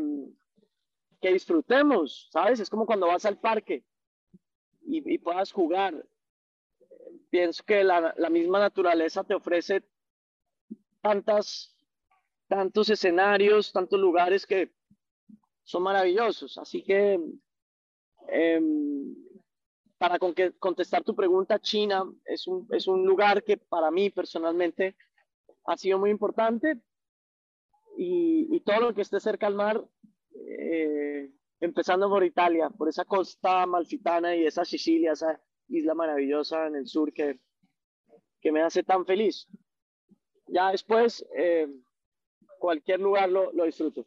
que 1.21 1.33
disfrutemos, 1.33 2.29
¿sabes? 2.31 2.59
Es 2.59 2.69
como 2.69 2.85
cuando 2.85 3.07
vas 3.07 3.25
al 3.25 3.39
parque 3.39 3.85
y, 4.81 5.13
y 5.13 5.17
puedas 5.19 5.51
jugar. 5.51 6.05
Pienso 7.29 7.63
que 7.63 7.83
la, 7.83 8.13
misma 8.29 8.59
naturaleza 8.59 9.23
te 9.23 9.35
ofrece 9.35 9.83
tantas, 11.01 11.75
tantos 12.47 12.89
escenarios, 12.89 13.71
tantos 13.71 13.99
lugares 13.99 14.45
que 14.45 14.71
son 15.63 15.83
maravillosos. 15.83 16.57
Así 16.57 16.83
que 16.83 17.19
eh, 18.29 18.61
para 19.97 20.17
contestar 20.17 21.03
tu 21.03 21.15
pregunta, 21.15 21.59
China 21.59 22.03
es 22.25 22.47
un, 22.47 22.67
es 22.71 22.87
un 22.87 23.05
lugar 23.05 23.43
que 23.43 23.57
para 23.57 23.91
mí 23.91 24.09
personalmente 24.09 24.95
ha 25.65 25.77
sido 25.77 25.99
muy 25.99 26.09
importante 26.09 26.81
y, 27.97 28.59
todo 28.61 28.79
lo 28.79 28.93
que 28.95 29.01
esté 29.01 29.19
cerca 29.19 29.47
al 29.47 29.55
mar, 29.55 29.83
eh, 30.33 31.31
empezando 31.59 32.09
por 32.09 32.23
Italia, 32.23 32.69
por 32.69 32.89
esa 32.89 33.05
costa 33.05 33.65
malfitana 33.65 34.35
y 34.35 34.45
esa 34.45 34.65
Sicilia, 34.65 35.11
esa 35.11 35.39
isla 35.67 35.93
maravillosa 35.93 36.67
en 36.67 36.77
el 36.77 36.87
sur 36.87 37.13
que, 37.13 37.39
que 38.39 38.51
me 38.51 38.61
hace 38.61 38.83
tan 38.83 39.05
feliz. 39.05 39.47
Ya 40.51 40.69
después, 40.71 41.25
eh, 41.33 41.67
cualquier 42.59 42.99
lugar 42.99 43.29
lo, 43.29 43.53
lo 43.53 43.63
disfruto. 43.63 44.05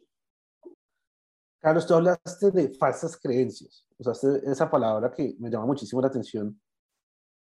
Carlos, 1.59 1.87
tú 1.87 1.95
hablaste 1.95 2.51
de 2.51 2.69
falsas 2.69 3.19
creencias, 3.19 3.87
usaste 3.97 4.27
esa 4.45 4.69
palabra 4.69 5.11
que 5.11 5.35
me 5.39 5.49
llama 5.49 5.65
muchísimo 5.65 6.01
la 6.01 6.09
atención. 6.09 6.61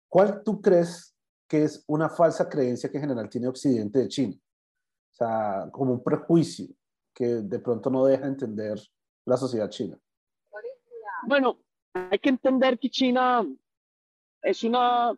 ¿Cuál 0.10 0.44
tú 0.44 0.62
crees 0.62 1.16
que 1.48 1.64
es 1.64 1.86
una 1.88 2.10
falsa 2.10 2.50
creencia 2.50 2.92
que 2.92 2.98
en 2.98 3.04
general 3.04 3.30
tiene 3.30 3.48
Occidente 3.48 4.00
de 4.00 4.08
China? 4.10 4.36
O 4.36 5.14
sea, 5.14 5.70
como 5.72 5.94
un 5.94 6.04
prejuicio 6.04 6.68
que 7.14 7.26
de 7.26 7.60
pronto 7.60 7.90
no 7.90 8.06
deja 8.06 8.26
entender 8.26 8.78
la 9.26 9.38
sociedad 9.38 9.70
china. 9.70 9.98
Bueno, 11.26 11.60
hay 11.94 12.20
que 12.20 12.30
entender 12.30 12.78
que 12.78 12.90
China 12.90 13.48
es 14.42 14.64
una 14.66 15.18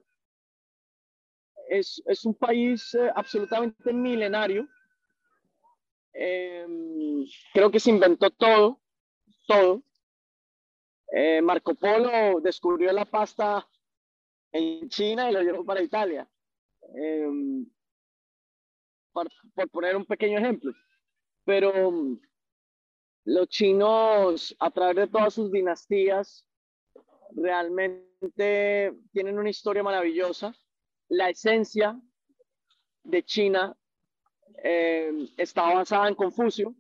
es, 1.74 2.02
es 2.06 2.26
un 2.26 2.36
país 2.36 2.94
eh, 2.94 3.12
absolutamente 3.16 3.92
milenario. 3.92 4.68
Em, 6.14 7.26
creo 7.54 7.72
que 7.72 7.80
se 7.80 7.90
inventó 7.90 8.30
todo, 8.30 8.80
todo. 9.48 9.84
Eh, 11.12 11.42
Marco 11.42 11.74
Polo 11.76 12.40
descubrió 12.42 12.92
la 12.92 13.06
pasta 13.06 13.68
en 14.52 14.88
China 14.90 15.30
y 15.30 15.34
lo 15.34 15.42
llevó 15.42 15.66
para 15.66 15.82
Italia. 15.82 16.30
Em, 16.96 17.66
por, 19.12 19.28
poner 19.72 19.96
un 19.96 20.06
pequeño 20.06 20.38
ejemplo. 20.38 20.72
Pero 21.46 21.92
mm, 21.92 22.22
los 23.26 23.48
chinos, 23.48 24.56
a 24.60 24.70
través 24.70 24.96
de 24.96 25.08
todas 25.08 25.34
sus 25.34 25.52
dinastías, 25.52 26.46
realmente 27.32 28.94
tienen 29.12 29.40
una 29.40 29.50
historia 29.50 29.82
maravillosa. 29.82 30.56
La 31.16 31.30
esencia 31.30 32.02
de 33.04 33.24
China 33.24 33.78
em, 34.64 35.28
está 35.38 35.72
basada 35.72 36.08
en 36.08 36.16
Confucio, 36.16 36.74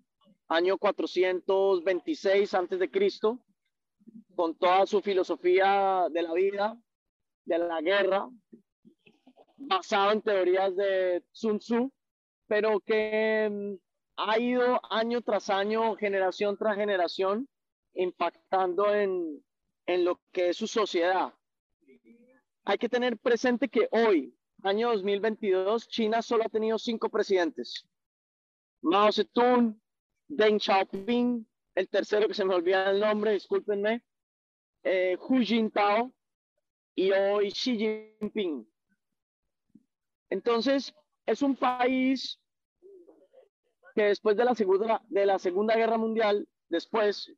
año 0.48 0.80
426 0.80 2.52
antes 2.56 2.80
de 2.80 2.90
Cristo, 2.90 3.38
con 4.36 4.56
toda 4.56 4.88
su 4.88 5.04
filosofía 5.04 6.08
de 6.10 6.24
la 6.24 6.34
vida, 6.34 6.76
de 7.46 7.60
la 7.60 7.80
guerra, 7.82 8.28
basado 9.56 10.14
en 10.14 10.24
teorías 10.24 10.76
de 10.76 11.24
Sun 11.32 11.60
Tzu, 11.60 11.94
pero 12.48 12.80
que 12.80 13.48
mm, 13.52 13.76
ha 14.18 14.40
ido 14.40 14.82
año 14.90 15.22
tras 15.22 15.52
año, 15.52 15.96
generación 15.96 16.58
tras 16.58 16.76
generación, 16.76 17.48
impactando 17.94 18.96
en, 18.96 19.46
en 19.86 20.06
lo 20.06 20.20
que 20.32 20.50
es 20.50 20.58
su 20.58 20.66
sociedad. 20.66 21.36
Hay 22.66 22.78
que 22.78 22.88
tener 22.88 23.18
presente 23.18 23.68
que 23.68 23.90
hoy, 23.92 24.34
año 24.64 24.90
2022, 24.92 25.88
China 25.90 26.22
solo 26.22 26.46
ha 26.46 26.50
tenido 26.50 26.78
cinco 26.80 27.10
presidentes. 27.10 27.86
Mao 28.82 29.12
Zedong, 29.12 29.80
Deng 30.28 30.60
Xiaoping, 30.60 31.46
el 31.76 31.90
tercero 31.90 32.28
que 32.28 32.34
se 32.34 32.46
me 32.46 32.56
olvida 32.56 32.92
el 32.92 33.02
nombre, 33.02 33.32
discúlpenme, 33.34 34.04
eh, 34.84 35.18
Hu 35.20 35.40
Jintao 35.42 36.14
y 36.96 37.12
hoy 37.12 37.52
Xi 37.52 37.78
Jinping. 37.78 38.66
Entonces, 40.30 40.94
es 41.26 41.42
un 41.42 41.56
país 41.56 42.40
que 43.96 44.04
después 44.04 44.38
de 44.38 44.46
la 44.46 44.56
Segunda, 44.56 45.02
de 45.10 45.26
la 45.26 45.38
segunda 45.38 45.76
Guerra 45.76 45.98
Mundial, 45.98 46.48
después, 46.70 47.32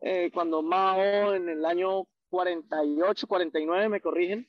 eh, 0.00 0.30
cuando 0.32 0.62
Mao 0.62 1.34
en 1.34 1.48
el 1.48 1.64
año 1.64 2.04
48, 2.28 3.26
49, 3.26 3.88
me 3.88 4.00
corrigen, 4.00 4.48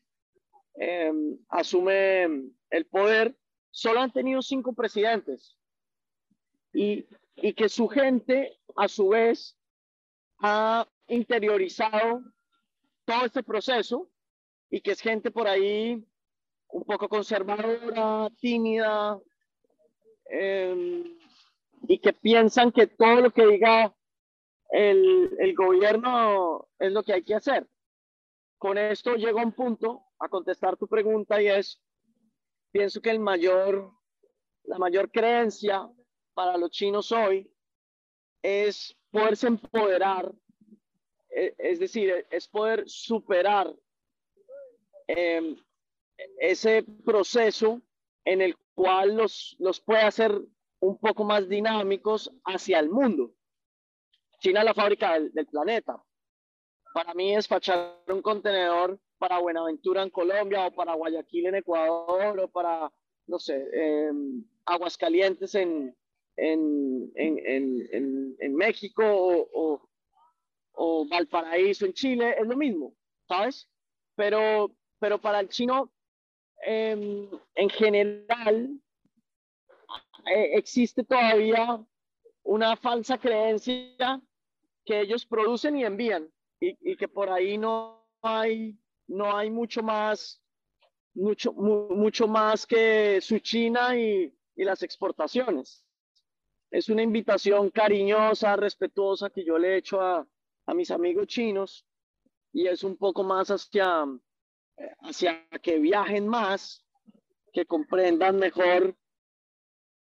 em, 0.78 1.38
asume 1.50 2.52
el 2.70 2.86
poder, 2.86 3.36
solo 3.72 4.00
han 4.02 4.12
tenido 4.12 4.42
cinco 4.42 4.74
presidentes. 4.74 5.58
Y, 6.74 7.08
y 7.36 7.54
que 7.54 7.70
su 7.70 7.88
gente, 7.88 8.60
a 8.76 8.88
su 8.88 9.10
vez, 9.10 9.58
ha 10.40 10.88
interiorizado 11.08 12.24
todo 13.06 13.26
este 13.26 13.44
proceso 13.44 14.10
y 14.70 14.82
que 14.82 14.92
es 14.92 15.02
gente 15.02 15.32
por 15.32 15.48
ahí 15.48 16.06
un 16.70 16.84
poco 16.84 17.08
conservadora, 17.08 18.30
tímida, 18.40 19.20
em, 20.26 21.18
y 21.88 22.00
que 22.00 22.14
piensan 22.14 22.72
que 22.72 22.88
todo 22.88 23.22
lo 23.22 23.32
que 23.32 23.48
diga 23.48 23.96
el, 24.70 25.34
el, 25.40 25.56
gobierno 25.56 26.68
es 26.78 26.92
lo 26.92 27.04
que 27.04 27.14
hay 27.14 27.24
que 27.24 27.36
hacer. 27.36 27.66
Con 28.58 28.78
esto 28.78 29.16
llego 29.16 29.40
a 29.40 29.46
un 29.46 29.54
punto 29.54 30.07
a 30.20 30.30
contestar 30.30 30.78
tu 30.78 30.88
pregunta 30.88 31.42
y 31.42 31.48
es, 31.48 31.82
pienso 32.72 33.02
que 33.02 33.12
el 33.12 33.20
mayor, 33.20 33.92
la 34.64 34.78
mayor 34.78 35.12
creencia 35.12 35.90
para 36.34 36.58
los 36.58 36.72
chinos 36.72 37.12
hoy 37.12 37.52
es 38.42 38.96
poderse 39.12 39.48
empoderar, 39.48 40.34
e, 41.30 41.56
es 41.58 41.80
decir, 41.80 42.26
es 42.30 42.48
poder 42.48 42.84
superar 42.88 43.74
eh, 45.08 45.56
ese 46.40 46.84
proceso 47.06 47.82
en 48.26 48.42
el 48.42 48.58
cual 48.76 49.16
los, 49.16 49.56
los 49.60 49.80
puede 49.80 50.02
hacer 50.02 50.40
un 50.80 50.98
poco 50.98 51.24
más 51.24 51.48
dinámicos 51.48 52.32
hacia 52.46 52.80
el 52.80 52.90
mundo. 52.90 53.34
China 54.40 54.60
es 54.60 54.66
la 54.66 54.74
fábrica 54.74 55.20
del, 55.20 55.48
planeta. 55.48 56.04
Para 56.94 57.14
mí 57.14 57.36
es 57.36 57.48
fachar 57.48 58.04
un 58.08 58.22
contenedor 58.22 59.00
para 59.18 59.40
Buenaventura 59.40 60.04
en 60.04 60.10
Colombia 60.10 60.68
o 60.68 60.72
para 60.72 60.94
Guayaquil 60.94 61.48
en 61.48 61.56
Ecuador 61.56 62.40
o 62.40 62.48
para, 62.48 62.92
no 63.28 63.40
sé, 63.40 63.68
eh, 63.74 64.12
Aguascalientes 64.66 65.56
en, 65.56 65.96
en, 66.36 67.12
en, 67.16 68.36
en, 68.40 68.56
México 68.56 69.04
o, 69.06 69.82
o, 70.74 71.08
Valparaíso 71.08 71.86
en 71.86 71.94
Chile, 71.94 72.36
es 72.38 72.48
lo 72.48 72.56
mismo, 72.56 72.94
¿sabes? 73.28 73.70
Pero, 74.16 74.72
pero 75.00 75.20
para 75.20 75.40
el 75.40 75.50
chino 75.50 75.92
Em, 76.62 77.30
en 77.56 77.70
general 77.70 78.82
eh, 80.26 80.50
existe 80.54 81.04
todavía 81.04 81.86
una 82.44 82.76
falsa 82.76 83.18
creencia 83.18 84.22
que 84.86 85.02
ellos 85.02 85.26
producen 85.26 85.78
y 85.78 85.86
envían 85.86 86.32
y, 86.60 86.96
que 86.96 87.08
por 87.08 87.30
ahí 87.30 87.58
no 87.58 88.08
hay, 88.22 88.76
no 89.08 89.36
hay 89.36 89.50
mucho 89.50 89.82
más, 89.82 90.42
mucho, 91.14 91.54
mucho 91.54 92.28
más 92.28 92.66
que 92.66 93.20
su 93.22 93.40
China 93.40 93.98
y, 93.98 94.34
y 94.56 94.64
las 94.64 94.84
exportaciones. 94.84 95.84
Es 96.70 96.90
una 96.90 97.02
invitación 97.02 97.70
cariñosa, 97.70 98.56
respetuosa 98.56 99.30
que 99.30 99.46
yo 99.46 99.58
le 99.58 99.70
he 99.70 99.78
hecho 99.78 100.02
a, 100.02 100.28
a 100.66 100.74
mis 100.74 100.92
amigos 100.92 101.28
chinos 101.28 101.86
y 102.52 102.68
es 102.68 102.84
un 102.84 102.98
poco 102.98 103.24
más 103.24 103.50
hacia, 103.50 104.06
hacia 105.02 105.48
que 105.62 105.80
viajen 105.80 106.28
más, 106.28 106.86
que 107.54 107.66
comprendan 107.66 108.38
mejor 108.38 108.96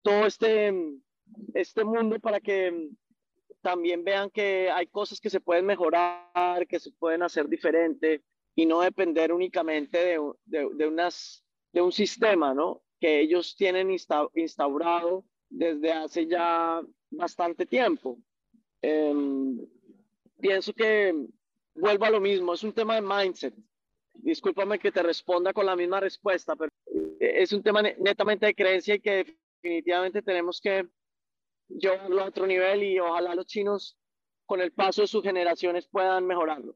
todo 0.02 0.26
este, 0.26 0.74
este 1.54 1.84
mundo 1.84 2.20
para 2.20 2.40
que 2.40 2.90
también 3.62 4.04
vean 4.04 4.30
que 4.30 4.72
hay 4.72 4.88
cosas 4.88 5.20
que 5.20 5.30
se 5.30 5.40
pueden 5.40 5.66
mejorar, 5.66 6.66
que 6.68 6.80
se 6.80 6.92
pueden 6.94 7.22
hacer 7.22 7.48
diferente 7.48 8.24
y 8.60 8.66
no 8.66 8.82
depender 8.82 9.32
únicamente 9.32 9.98
de, 9.98 10.20
de, 10.46 10.86
unas, 10.86 11.46
de 11.72 11.82
un 11.82 11.94
sistema, 11.94 12.54
¿no? 12.54 12.84
Que 13.00 13.22
ellos 13.22 13.56
tienen 13.56 13.90
instaurado 13.90 15.24
desde 15.48 15.94
hace 15.94 16.28
ya 16.28 16.82
bastante 17.10 17.66
tiempo. 17.66 18.20
Em, 18.82 19.66
pienso 20.42 20.74
que 20.74 21.16
vuelvo 21.74 22.04
a 22.04 22.10
lo 22.10 22.20
mismo, 22.20 22.54
es 22.54 22.64
un 22.66 22.74
tema 22.74 22.96
de 22.96 23.02
mindset 23.02 23.56
discúlpame 24.16 24.78
que 24.78 24.92
te 24.92 25.02
responda 25.04 25.54
con 25.54 25.66
la 25.66 25.78
misma 25.78 26.02
respuesta, 26.02 26.54
pero 26.54 26.70
es 27.22 27.54
un 27.54 27.64
tema 27.64 27.82
netamente 27.82 28.48
de 28.48 28.56
creencia 28.56 28.96
y 28.96 29.00
que 29.00 29.38
definitivamente 29.62 30.22
tenemos 30.22 30.60
que 30.60 30.86
llevarlo 31.70 32.24
a 32.24 32.26
otro 32.26 32.46
nivel 32.46 32.84
y 32.84 33.00
ojalá 33.00 33.36
los 33.36 33.46
chinos 33.46 33.98
con 34.46 34.60
el 34.60 34.74
paso 34.74 35.04
de 35.04 35.08
sus 35.08 35.24
generaciones 35.24 35.88
puedan 35.88 36.28
mejorarlo. 36.28 36.76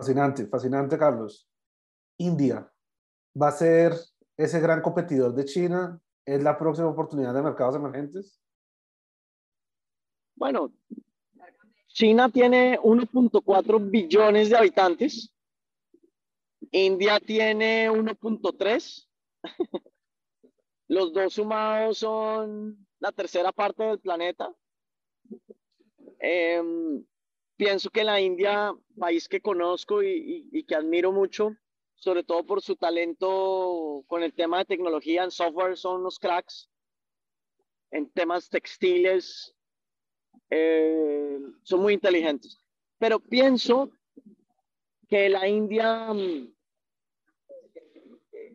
Fascinante, 0.00 0.46
fascinante, 0.46 0.96
Carlos. 0.96 1.46
India 2.16 2.66
va 3.38 3.48
a 3.48 3.52
ser 3.52 3.92
ese 4.34 4.58
gran 4.58 4.80
competidor 4.80 5.34
de 5.34 5.44
China. 5.44 6.00
¿Es 6.24 6.42
la 6.42 6.56
próxima 6.56 6.88
oportunidad 6.88 7.34
de 7.34 7.42
mercados 7.42 7.76
emergentes? 7.76 8.42
Bueno, 10.36 10.72
China 11.88 12.30
tiene 12.30 12.78
1.4 12.78 13.90
billones 13.90 14.48
de 14.48 14.56
habitantes. 14.56 15.34
India 16.70 17.20
tiene 17.20 17.90
1.3. 17.90 19.08
Los 20.88 21.12
dos 21.12 21.34
sumados 21.34 21.98
son 21.98 22.86
la 23.00 23.12
tercera 23.12 23.52
parte 23.52 23.82
del 23.82 23.98
planeta. 23.98 24.50
Em, 26.20 27.04
pienso 27.60 27.90
que 27.90 28.04
la 28.04 28.18
India, 28.18 28.74
país 28.98 29.28
que 29.28 29.42
conozco 29.42 30.02
y, 30.02 30.64
que 30.66 30.74
admiro 30.74 31.12
mucho, 31.12 31.54
sobre 31.94 32.24
todo 32.24 32.42
por 32.46 32.62
su 32.62 32.74
talento 32.74 34.02
con 34.06 34.22
el 34.22 34.32
tema 34.32 34.60
de 34.60 34.64
tecnología 34.64 35.24
en 35.24 35.30
software, 35.30 35.76
son 35.76 36.00
unos 36.00 36.18
cracks. 36.18 36.70
En 37.90 38.10
temas 38.12 38.48
textiles, 38.48 39.54
eh, 40.48 41.38
son 41.62 41.82
muy 41.82 41.92
inteligentes. 41.92 42.58
Pero 42.96 43.20
pienso 43.20 43.90
que 45.06 45.28
la 45.28 45.46
India, 45.46 46.14
mm, 46.14 46.54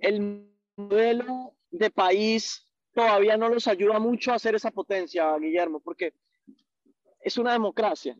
el 0.01 0.49
modelo 0.77 1.53
de 1.69 1.91
país 1.91 2.67
todavía 2.91 3.37
no 3.37 3.49
los 3.49 3.67
ayuda 3.67 3.99
mucho 3.99 4.31
a 4.31 4.35
hacer 4.37 4.55
esa 4.55 4.71
potencia, 4.71 5.37
Guillermo, 5.37 5.79
porque 5.79 6.15
es 7.19 7.37
una 7.37 7.53
democracia 7.53 8.17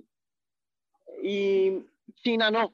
y 1.28 1.84
China 2.18 2.52
no. 2.52 2.72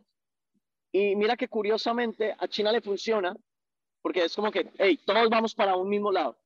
Y 0.91 1.15
mira 1.15 1.37
que 1.37 1.47
curiosamente 1.47 2.35
a 2.37 2.49
China 2.49 2.73
le 2.73 2.81
funciona, 2.81 3.33
porque 4.01 4.25
es 4.25 4.35
como 4.35 4.51
que, 4.51 4.69
hey, 4.77 4.99
todos 5.05 5.29
vamos 5.29 5.55
para 5.55 5.77
un 5.77 5.87
mismo 5.87 6.11
lado. 6.11 6.37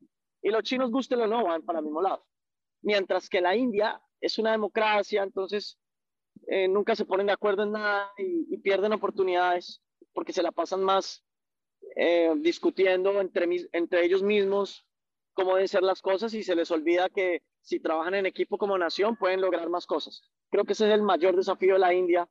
Y 0.43 0.51
los 0.51 0.61
chinos, 0.61 0.91
gusten 0.91 1.21
o 1.21 1.25
no, 1.25 1.43
van 1.43 1.63
para 1.63 1.79
el 1.79 1.85
mismo 1.85 2.03
lado. 2.03 2.23
Mientras 2.83 3.27
que 3.27 3.41
la 3.41 3.55
India 3.55 3.99
es 4.21 4.37
una 4.37 4.51
democracia, 4.51 5.23
entonces 5.23 5.79
eh, 6.45 6.67
nunca 6.67 6.95
se 6.95 7.05
ponen 7.05 7.25
de 7.25 7.33
acuerdo 7.33 7.63
en 7.63 7.71
nada 7.71 8.11
y, 8.19 8.55
pierden 8.57 8.93
oportunidades 8.93 9.81
porque 10.13 10.33
se 10.33 10.43
la 10.43 10.51
pasan 10.51 10.83
más 10.83 11.23
eh, 11.95 12.31
discutiendo 12.37 13.19
entre, 13.19 13.47
entre 13.73 14.05
ellos 14.05 14.23
mismos 14.23 14.85
cómo 15.33 15.53
deben 15.53 15.67
ser 15.67 15.83
las 15.83 16.01
cosas 16.01 16.33
y 16.33 16.43
se 16.43 16.55
les 16.55 16.71
olvida 16.71 17.09
que 17.09 17.43
si 17.65 17.79
trabajan 17.79 18.13
en 18.13 18.27
equipo 18.27 18.59
como 18.59 18.77
nación 18.77 19.17
pueden 19.17 19.41
lograr 19.41 19.67
más 19.69 19.87
cosas. 19.87 20.21
Creo 20.51 20.65
que 20.65 20.73
ese 20.73 20.87
es 20.87 20.93
el 20.93 21.01
mayor 21.01 21.35
desafío 21.35 21.73
de 21.73 21.79
la 21.79 21.93
India. 21.93 22.29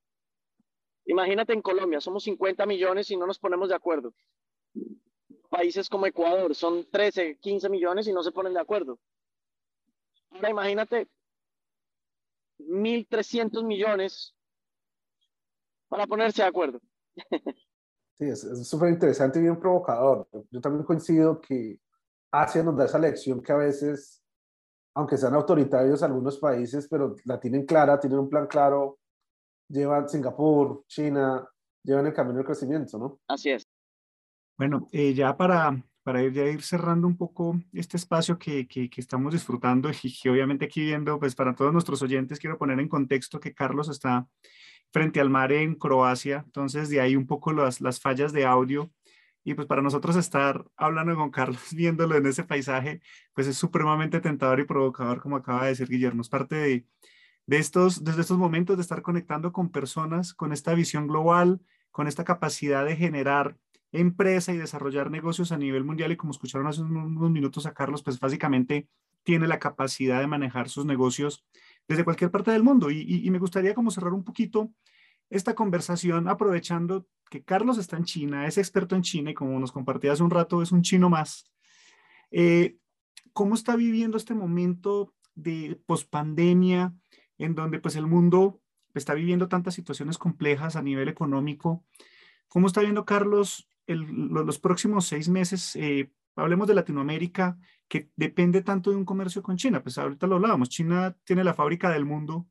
Imagínate 1.06 1.52
en 1.52 1.60
Colombia, 1.60 2.00
somos 2.00 2.22
50 2.22 2.64
millones 2.66 3.10
y 3.10 3.16
no 3.16 3.26
nos 3.26 3.40
ponemos 3.40 3.68
de 3.68 3.74
acuerdo. 3.74 4.14
Países 5.50 5.88
como 5.88 6.06
Ecuador 6.06 6.54
son 6.54 6.88
13, 6.88 7.38
15 7.40 7.68
millones 7.68 8.06
y 8.06 8.12
no 8.12 8.22
se 8.22 8.30
ponen 8.30 8.54
de 8.54 8.60
acuerdo. 8.60 9.00
Ahora 10.30 10.50
imagínate 10.50 11.08
1.300 12.60 13.64
millones 13.64 14.36
para 15.88 16.06
ponerse 16.06 16.42
de 16.42 16.48
acuerdo. 16.48 16.80
Sí, 18.16 18.26
es 18.26 18.68
súper 18.68 18.90
interesante 18.90 19.40
y 19.40 19.42
bien 19.42 19.58
provocador. 19.58 20.28
Yo 20.52 20.60
también 20.60 20.84
coincido 20.84 21.40
que 21.40 21.80
Asia 22.30 22.62
nos 22.62 22.76
da 22.76 22.84
esa 22.84 23.00
lección 23.00 23.42
que 23.42 23.50
a 23.50 23.56
veces 23.56 24.23
aunque 24.94 25.16
sean 25.16 25.34
autoritarios 25.34 26.02
algunos 26.02 26.38
países, 26.38 26.86
pero 26.88 27.16
la 27.24 27.40
tienen 27.40 27.66
clara, 27.66 27.98
tienen 27.98 28.20
un 28.20 28.28
plan 28.28 28.46
claro, 28.46 28.98
llevan 29.68 30.08
Singapur, 30.08 30.84
China, 30.86 31.46
llevan 31.82 32.06
el 32.06 32.12
camino 32.12 32.36
del 32.36 32.46
crecimiento, 32.46 32.98
¿no? 32.98 33.20
Así 33.28 33.50
es. 33.50 33.66
Bueno, 34.56 34.88
eh, 34.92 35.12
ya 35.14 35.36
para, 35.36 35.82
para 36.04 36.22
ir, 36.22 36.32
ya 36.32 36.44
ir 36.44 36.62
cerrando 36.62 37.08
un 37.08 37.16
poco 37.16 37.58
este 37.72 37.96
espacio 37.96 38.38
que, 38.38 38.68
que, 38.68 38.88
que, 38.88 39.00
estamos 39.00 39.32
disfrutando 39.32 39.90
y 40.02 40.16
que 40.16 40.30
obviamente 40.30 40.66
aquí 40.66 40.82
viendo, 40.82 41.18
pues 41.18 41.34
para 41.34 41.56
todos 41.56 41.72
nuestros 41.72 42.00
oyentes 42.02 42.38
quiero 42.38 42.56
poner 42.56 42.78
en 42.78 42.88
contexto 42.88 43.40
que 43.40 43.52
Carlos 43.52 43.88
está 43.88 44.28
frente 44.92 45.20
al 45.20 45.28
mar 45.28 45.50
en 45.50 45.74
Croacia, 45.74 46.44
entonces 46.46 46.88
de 46.88 47.00
ahí 47.00 47.16
un 47.16 47.26
poco 47.26 47.52
las, 47.52 47.80
las 47.80 47.98
fallas 47.98 48.32
de 48.32 48.46
audio 48.46 48.92
y 49.44 49.52
pues 49.54 49.66
para 49.68 49.82
nosotros 49.82 50.16
estar 50.16 50.64
hablando 50.76 51.14
con 51.14 51.30
Carlos, 51.30 51.60
viéndolo 51.76 52.16
en 52.16 52.26
ese 52.26 52.44
paisaje, 52.44 53.00
pues 53.34 53.46
es 53.46 53.56
supremamente 53.56 54.20
tentador 54.20 54.58
y 54.58 54.64
provocador, 54.64 55.20
como 55.20 55.36
acaba 55.36 55.64
de 55.64 55.68
decir 55.68 55.88
Guillermo. 55.88 56.22
Es 56.22 56.30
parte 56.30 56.56
de, 56.56 57.58
estos, 57.58 58.02
desde 58.02 58.22
estos 58.22 58.38
momentos 58.38 58.76
de 58.76 58.82
estar 58.82 59.02
conectando 59.02 59.52
con 59.52 59.70
personas 59.70 60.32
con 60.32 60.52
esta 60.52 60.74
visión 60.74 61.06
global, 61.06 61.60
con 61.90 62.08
esta 62.08 62.24
capacidad 62.24 62.86
de 62.86 62.96
generar 62.96 63.58
empresa 63.92 64.52
y 64.52 64.56
desarrollar 64.56 65.10
negocios 65.10 65.52
a 65.52 65.58
nivel 65.58 65.84
mundial. 65.84 66.10
Y 66.10 66.16
como 66.16 66.32
escucharon 66.32 66.66
hace 66.66 66.80
unos 66.80 67.30
minutos 67.30 67.66
a 67.66 67.74
Carlos, 67.74 68.02
pues 68.02 68.18
básicamente 68.18 68.88
tiene 69.24 69.46
la 69.46 69.58
capacidad 69.58 70.20
de 70.20 70.26
manejar 70.26 70.70
sus 70.70 70.86
negocios 70.86 71.44
desde 71.86 72.04
cualquier 72.04 72.30
parte 72.30 72.50
del 72.50 72.62
mundo. 72.62 72.90
Y, 72.90 73.02
y 73.02 73.30
me 73.30 73.38
gustaría 73.38 73.74
como 73.74 73.90
cerrar 73.90 74.14
un 74.14 74.24
poquito 74.24 74.72
esta 75.34 75.56
conversación 75.56 76.28
aprovechando 76.28 77.08
que 77.28 77.42
Carlos 77.42 77.78
está 77.78 77.96
en 77.96 78.04
China, 78.04 78.46
es 78.46 78.56
experto 78.56 78.94
en 78.94 79.02
China 79.02 79.32
y 79.32 79.34
como 79.34 79.58
nos 79.58 79.72
compartía 79.72 80.12
hace 80.12 80.22
un 80.22 80.30
rato, 80.30 80.62
es 80.62 80.70
un 80.70 80.82
chino 80.82 81.10
más. 81.10 81.50
Eh, 82.30 82.76
¿Cómo 83.32 83.56
está 83.56 83.74
viviendo 83.74 84.16
este 84.16 84.34
momento 84.34 85.12
de 85.34 85.80
pospandemia 85.86 86.94
en 87.36 87.56
donde 87.56 87.80
pues 87.80 87.96
el 87.96 88.06
mundo 88.06 88.60
está 88.94 89.14
viviendo 89.14 89.48
tantas 89.48 89.74
situaciones 89.74 90.18
complejas 90.18 90.76
a 90.76 90.82
nivel 90.82 91.08
económico? 91.08 91.84
¿Cómo 92.46 92.68
está 92.68 92.80
viendo 92.82 93.04
Carlos 93.04 93.68
los 93.88 94.60
próximos 94.60 95.06
seis 95.06 95.28
meses? 95.28 95.74
Eh, 95.74 96.12
hablemos 96.36 96.68
de 96.68 96.74
Latinoamérica, 96.74 97.58
que 97.88 98.08
depende 98.14 98.62
tanto 98.62 98.90
de 98.90 98.96
un 98.96 99.04
comercio 99.04 99.42
con 99.42 99.56
China. 99.56 99.82
Pues 99.82 99.98
ahorita 99.98 100.28
lo 100.28 100.36
hablábamos, 100.36 100.68
China 100.68 101.16
tiene 101.24 101.42
la 101.42 101.54
fábrica 101.54 101.90
del 101.90 102.04
mundo 102.04 102.46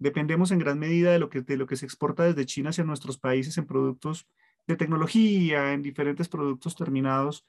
dependemos 0.00 0.50
en 0.50 0.58
gran 0.58 0.78
medida 0.78 1.12
de 1.12 1.18
lo 1.20 1.28
que, 1.28 1.76
se 1.76 1.84
exporta 1.84 2.24
desde 2.24 2.46
China 2.46 2.70
hacia 2.70 2.82
nuestros 2.82 3.18
países 3.18 3.56
en 3.58 3.66
productos 3.66 4.26
de 4.66 4.76
tecnología, 4.76 5.72
en 5.72 5.82
diferentes 5.82 6.28
productos 6.28 6.74
terminados. 6.74 7.46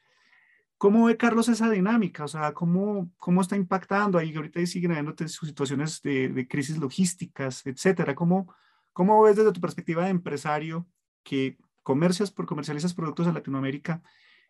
¿Cómo 0.78 1.06
ve 1.06 1.18
Carlos 1.18 1.48
esa 1.48 1.70
dinámica? 1.70 2.26
O 2.26 2.28
sea, 2.28 2.54
¿cómo, 2.54 3.12
cómo 3.18 3.42
está 3.42 3.56
impactando 3.56 4.18
ahí? 4.18 4.36
Ahorita 4.36 4.64
siguen 4.66 4.92
habiendo 4.92 5.16
situaciones 5.28 6.02
de, 6.02 6.30
de, 6.30 6.48
crisis 6.48 6.78
logísticas, 6.78 7.66
etcétera. 7.66 8.16
¿Cómo, 8.16 8.54
¿Cómo 8.92 9.24
ves 9.24 9.38
desde 9.38 9.54
tu 9.54 9.62
perspectiva 9.62 10.04
de 10.04 10.10
empresario 10.12 10.86
que 11.24 11.58
comercias 11.84 12.32
por 12.32 12.46
comercializas 12.46 12.94
productos 12.94 13.28
en 13.28 13.34
Latinoamérica 13.34 14.02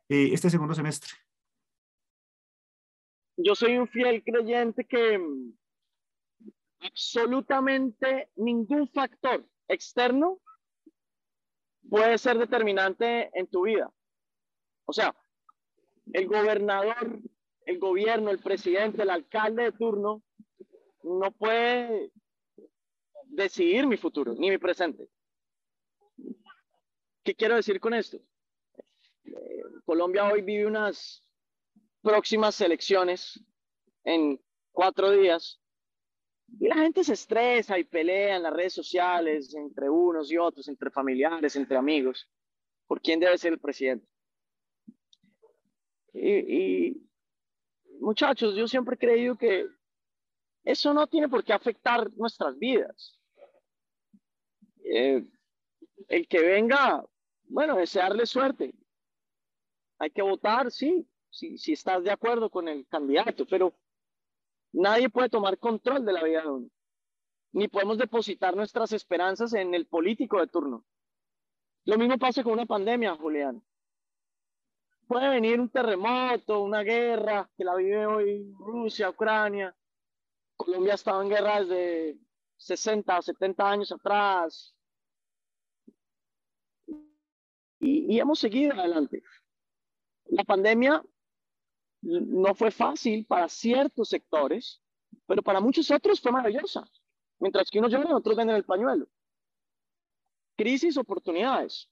eh, 0.09 0.29
este 0.33 0.49
segundo 0.49 0.73
semestre? 0.73 1.11
Yo 3.37 3.55
soy 3.55 3.77
un 3.77 3.87
fiel 3.87 4.23
creyente 4.23 4.85
que 4.85 5.19
absolutamente 6.82 8.30
ningún 8.36 8.88
factor 8.88 9.48
externo 9.67 10.39
puede 11.89 12.17
ser 12.17 12.38
determinante 12.38 13.30
en 13.34 13.48
tu 13.48 13.63
vida. 13.63 13.91
O 14.86 14.94
sea, 14.94 15.15
el 16.13 16.28
gobernador, 16.28 17.20
el 17.65 17.80
gobierno, 17.80 18.32
el 18.32 18.39
presidente, 18.39 19.04
el 19.04 19.10
alcalde 19.10 19.63
de 19.63 19.72
turno 19.72 20.24
no 21.04 21.32
puede 21.32 22.12
decidir 23.26 23.88
mi 23.88 23.98
futuro 23.98 24.34
ni 24.34 24.50
mi 24.50 24.58
presente. 24.58 25.10
¿Qué 27.24 27.36
quiero 27.36 27.56
decir 27.56 27.80
con 27.80 27.94
esto? 27.94 28.17
Eh, 29.24 29.63
Colombia 29.86 30.28
hoy 30.32 30.41
vive 30.41 30.65
unas 30.65 31.24
próximas 32.02 32.60
elecciones 32.62 33.44
en 34.04 34.44
cuatro 34.72 35.12
días 35.12 35.61
y 36.59 36.67
la 36.67 36.75
gente 36.75 37.03
se 37.03 37.13
estresa 37.13 37.77
y 37.79 37.83
pelea 37.83 38.35
en 38.35 38.43
las 38.43 38.53
redes 38.53 38.73
sociales 38.73 39.53
entre 39.55 39.89
unos 39.89 40.31
y 40.31 40.37
otros, 40.37 40.67
entre 40.67 40.91
familiares, 40.91 41.55
entre 41.55 41.77
amigos, 41.77 42.29
por 42.87 43.01
quién 43.01 43.19
debe 43.19 43.37
ser 43.37 43.53
el 43.53 43.59
presidente. 43.59 44.07
Y, 46.13 47.01
muchachos, 47.99 48.55
yo 48.55 48.67
siempre 48.67 48.95
he 48.95 48.99
creído 48.99 49.37
que 49.37 49.67
eso 50.63 50.93
no 50.93 51.07
tiene 51.07 51.29
por 51.29 51.43
qué 51.43 51.53
afectar 51.53 52.11
nuestras 52.15 52.57
vidas. 52.59 53.19
Eh, 54.83 55.25
el 56.09 56.27
que 56.27 56.41
venga 56.41 57.05
bueno, 57.51 57.75
desearle 57.75 58.25
suerte. 58.25 58.73
Hay 59.99 60.09
que 60.11 60.21
votar, 60.21 60.71
sí, 60.71 61.05
si, 61.29 61.57
si 61.57 61.73
estás 61.73 62.03
de 62.03 62.11
acuerdo 62.11 62.49
con 62.49 62.67
el 62.67 62.87
candidato, 62.87 63.45
pero 63.45 63.75
nadie 64.73 65.10
puede 65.10 65.29
tomar 65.29 65.57
control 65.57 66.05
de 66.05 66.13
la 66.13 66.23
vida 66.23 66.41
de 66.41 66.49
uno. 66.49 66.69
Ni 67.53 67.67
podemos 67.67 67.97
depositar 67.97 68.55
nuestras 68.55 68.93
esperanzas 68.93 69.53
en 69.53 69.73
el 69.73 69.86
político 69.86 70.39
de 70.39 70.47
turno. 70.47 70.86
Lo 71.86 71.97
mismo 71.97 72.17
pasa 72.17 72.43
con 72.43 72.53
una 72.53 72.65
pandemia, 72.65 73.15
Julián. 73.15 73.62
Puede 75.07 75.27
venir 75.29 75.60
un 75.60 75.69
terremoto, 75.69 76.62
una 76.62 76.84
guerra, 76.84 77.49
que 77.57 77.65
la 77.65 77.75
vive 77.75 78.05
hoy 78.05 78.53
Rusia, 78.57 79.10
Ucrania. 79.10 79.75
Colombia 80.55 80.93
estaba 80.93 81.21
en 81.21 81.29
guerra 81.29 81.60
desde 81.60 82.17
60 82.57 83.17
o 83.17 83.21
70 83.21 83.69
años 83.69 83.91
atrás. 83.91 84.73
Y, 87.79 88.13
y 88.15 88.19
hemos 88.19 88.39
seguido 88.39 88.73
adelante. 88.73 89.23
La 90.25 90.45
pandemia 90.45 91.03
no 92.01 92.55
fue 92.55 92.71
fácil 92.71 93.25
para 93.25 93.47
ciertos 93.47 94.09
sectores, 94.09 94.81
pero 95.27 95.41
para 95.41 95.59
muchos 95.59 95.89
otros 95.91 96.19
fue 96.19 96.31
maravillosa. 96.31 96.83
Mientras 97.39 97.69
que 97.69 97.79
unos 97.79 97.91
lloran, 97.91 98.13
otros 98.13 98.35
venden 98.35 98.55
el 98.55 98.63
pañuelo. 98.63 99.07
Crisis, 100.57 100.97
oportunidades. 100.97 101.89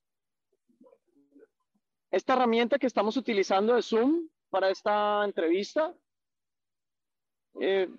Esta 2.11 2.33
herramienta 2.33 2.79
que 2.79 2.87
estamos 2.87 3.17
utilizando 3.17 3.75
de 3.75 3.81
Zoom 3.81 4.27
para 4.49 4.69
esta 4.69 5.23
entrevista, 5.25 5.95
eh, 7.61 7.89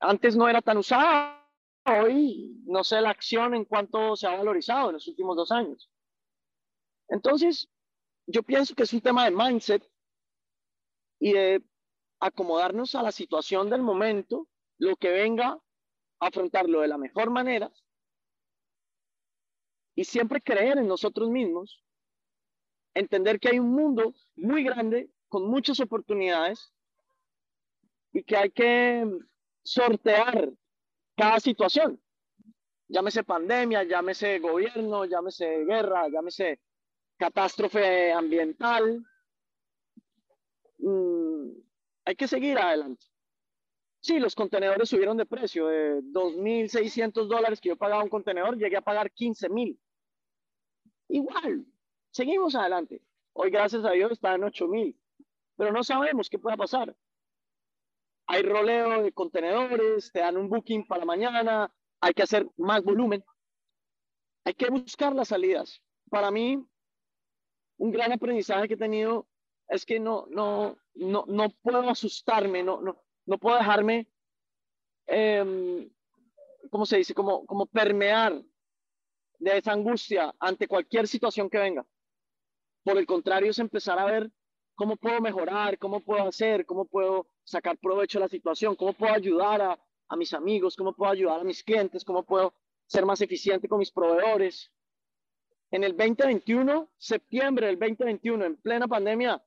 antes 0.00 0.36
no 0.36 0.48
era 0.48 0.62
tan 0.62 0.78
usada. 0.78 1.38
Hoy 1.84 2.62
no 2.64 2.84
sé 2.84 3.00
la 3.00 3.10
acción 3.10 3.54
en 3.54 3.64
cuanto 3.64 4.14
se 4.16 4.26
ha 4.26 4.36
valorizado 4.36 4.88
en 4.88 4.94
los 4.94 5.08
últimos 5.08 5.36
dos 5.36 5.50
años. 5.50 5.90
Entonces, 7.08 7.68
yo 8.26 8.42
pienso 8.42 8.74
que 8.74 8.84
es 8.84 8.92
un 8.92 9.00
tema 9.00 9.24
de 9.24 9.32
mindset 9.32 9.91
y 11.22 11.34
de 11.34 11.62
acomodarnos 12.18 12.96
a 12.96 13.02
la 13.02 13.12
situación 13.12 13.70
del 13.70 13.80
momento, 13.80 14.48
lo 14.78 14.96
que 14.96 15.08
venga, 15.08 15.56
afrontarlo 16.18 16.80
de 16.80 16.88
la 16.88 16.98
mejor 16.98 17.30
manera 17.30 17.70
y 19.94 20.02
siempre 20.02 20.40
creer 20.40 20.78
en 20.78 20.88
nosotros 20.88 21.30
mismos, 21.30 21.80
entender 22.92 23.38
que 23.38 23.50
hay 23.50 23.60
un 23.60 23.70
mundo 23.70 24.12
muy 24.34 24.64
grande 24.64 25.10
con 25.28 25.48
muchas 25.48 25.78
oportunidades 25.78 26.72
y 28.12 28.24
que 28.24 28.36
hay 28.36 28.50
que 28.50 29.06
sortear 29.62 30.50
cada 31.16 31.38
situación. 31.38 32.02
Llámese 32.88 33.22
pandemia, 33.22 33.84
llámese 33.84 34.40
gobierno, 34.40 35.04
llámese 35.04 35.64
guerra, 35.66 36.08
llámese 36.08 36.60
catástrofe 37.16 38.12
ambiental. 38.12 39.06
Mm, 40.82 41.52
hay 42.04 42.16
que 42.16 42.28
seguir 42.28 42.58
adelante. 42.58 43.06
Sí, 44.00 44.18
los 44.18 44.34
contenedores 44.34 44.88
subieron 44.88 45.16
de 45.16 45.26
precio. 45.26 45.66
De 45.68 46.02
2.600 46.02 47.28
dólares 47.28 47.60
que 47.60 47.68
yo 47.70 47.76
pagaba 47.76 48.02
un 48.02 48.10
contenedor, 48.10 48.56
llegué 48.58 48.76
a 48.76 48.82
pagar 48.82 49.12
15.000. 49.12 49.78
Igual, 51.08 51.66
seguimos 52.10 52.54
adelante. 52.56 53.00
Hoy, 53.32 53.50
gracias 53.50 53.84
a 53.84 53.92
Dios, 53.92 54.12
está 54.12 54.34
en 54.34 54.42
8.000. 54.42 54.96
Pero 55.56 55.72
no 55.72 55.84
sabemos 55.84 56.28
qué 56.28 56.38
pueda 56.38 56.56
pasar. 56.56 56.96
Hay 58.26 58.42
roleo 58.42 59.02
de 59.02 59.12
contenedores, 59.12 60.10
te 60.10 60.20
dan 60.20 60.36
un 60.36 60.48
booking 60.48 60.86
para 60.86 61.04
mañana, 61.04 61.72
hay 62.00 62.12
que 62.12 62.22
hacer 62.22 62.48
más 62.56 62.82
volumen. 62.82 63.24
Hay 64.44 64.54
que 64.54 64.68
buscar 64.68 65.14
las 65.14 65.28
salidas. 65.28 65.80
Para 66.10 66.30
mí, 66.32 66.66
un 67.76 67.90
gran 67.92 68.10
aprendizaje 68.10 68.66
que 68.66 68.74
he 68.74 68.78
tenido 68.78 69.28
es 69.72 69.86
que 69.86 69.98
no, 69.98 70.26
no, 70.28 70.76
no, 70.94 71.24
no 71.26 71.50
puedo 71.62 71.88
asustarme, 71.88 72.62
no, 72.62 72.80
no, 72.82 73.02
no 73.24 73.38
puedo 73.38 73.56
dejarme, 73.56 74.06
eh, 75.06 75.90
¿cómo 76.70 76.84
se 76.84 76.98
dice? 76.98 77.14
Como, 77.14 77.46
como 77.46 77.64
permear 77.64 78.42
de 79.38 79.58
esa 79.58 79.72
angustia 79.72 80.34
ante 80.38 80.68
cualquier 80.68 81.08
situación 81.08 81.48
que 81.48 81.58
venga. 81.58 81.86
Por 82.84 82.98
el 82.98 83.06
contrario, 83.06 83.50
es 83.50 83.58
empezar 83.58 83.98
a 83.98 84.04
ver 84.04 84.30
cómo 84.74 84.96
puedo 84.96 85.20
mejorar, 85.22 85.78
cómo 85.78 86.00
puedo 86.00 86.28
hacer, 86.28 86.66
cómo 86.66 86.84
puedo 86.84 87.26
sacar 87.42 87.78
provecho 87.78 88.18
de 88.18 88.26
la 88.26 88.28
situación, 88.28 88.76
cómo 88.76 88.92
puedo 88.92 89.14
ayudar 89.14 89.62
a, 89.62 89.80
a 90.08 90.16
mis 90.16 90.34
amigos, 90.34 90.76
cómo 90.76 90.92
puedo 90.92 91.12
ayudar 91.12 91.40
a 91.40 91.44
mis 91.44 91.64
clientes, 91.64 92.04
cómo 92.04 92.24
puedo 92.24 92.52
ser 92.86 93.06
más 93.06 93.22
eficiente 93.22 93.68
con 93.68 93.78
mis 93.78 93.90
proveedores. 93.90 94.70
En 95.70 95.82
el 95.82 95.96
2021, 95.96 96.90
septiembre 96.98 97.68
del 97.68 97.78
2021, 97.78 98.44
en 98.44 98.56
plena 98.56 98.86
pandemia, 98.86 99.42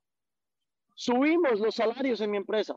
subimos 0.96 1.60
los 1.60 1.76
salarios 1.76 2.22
en 2.22 2.32
mi 2.32 2.38
empresa. 2.38 2.76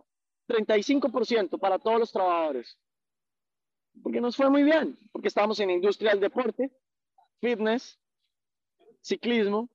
35% 0.48 1.58
para 1.58 1.78
todos 1.78 2.00
los 2.00 2.12
trabajadores. 2.12 2.78
Porque 4.02 4.20
nos 4.20 4.36
fue 4.36 4.50
muy 4.50 4.62
bien, 4.62 4.98
porque 5.12 5.28
estábamos 5.28 5.60
en 5.60 5.70
industria 5.70 6.10
del 6.10 6.20
deporte, 6.20 6.70
fitness, 7.40 7.98
ciclismo. 9.00 9.70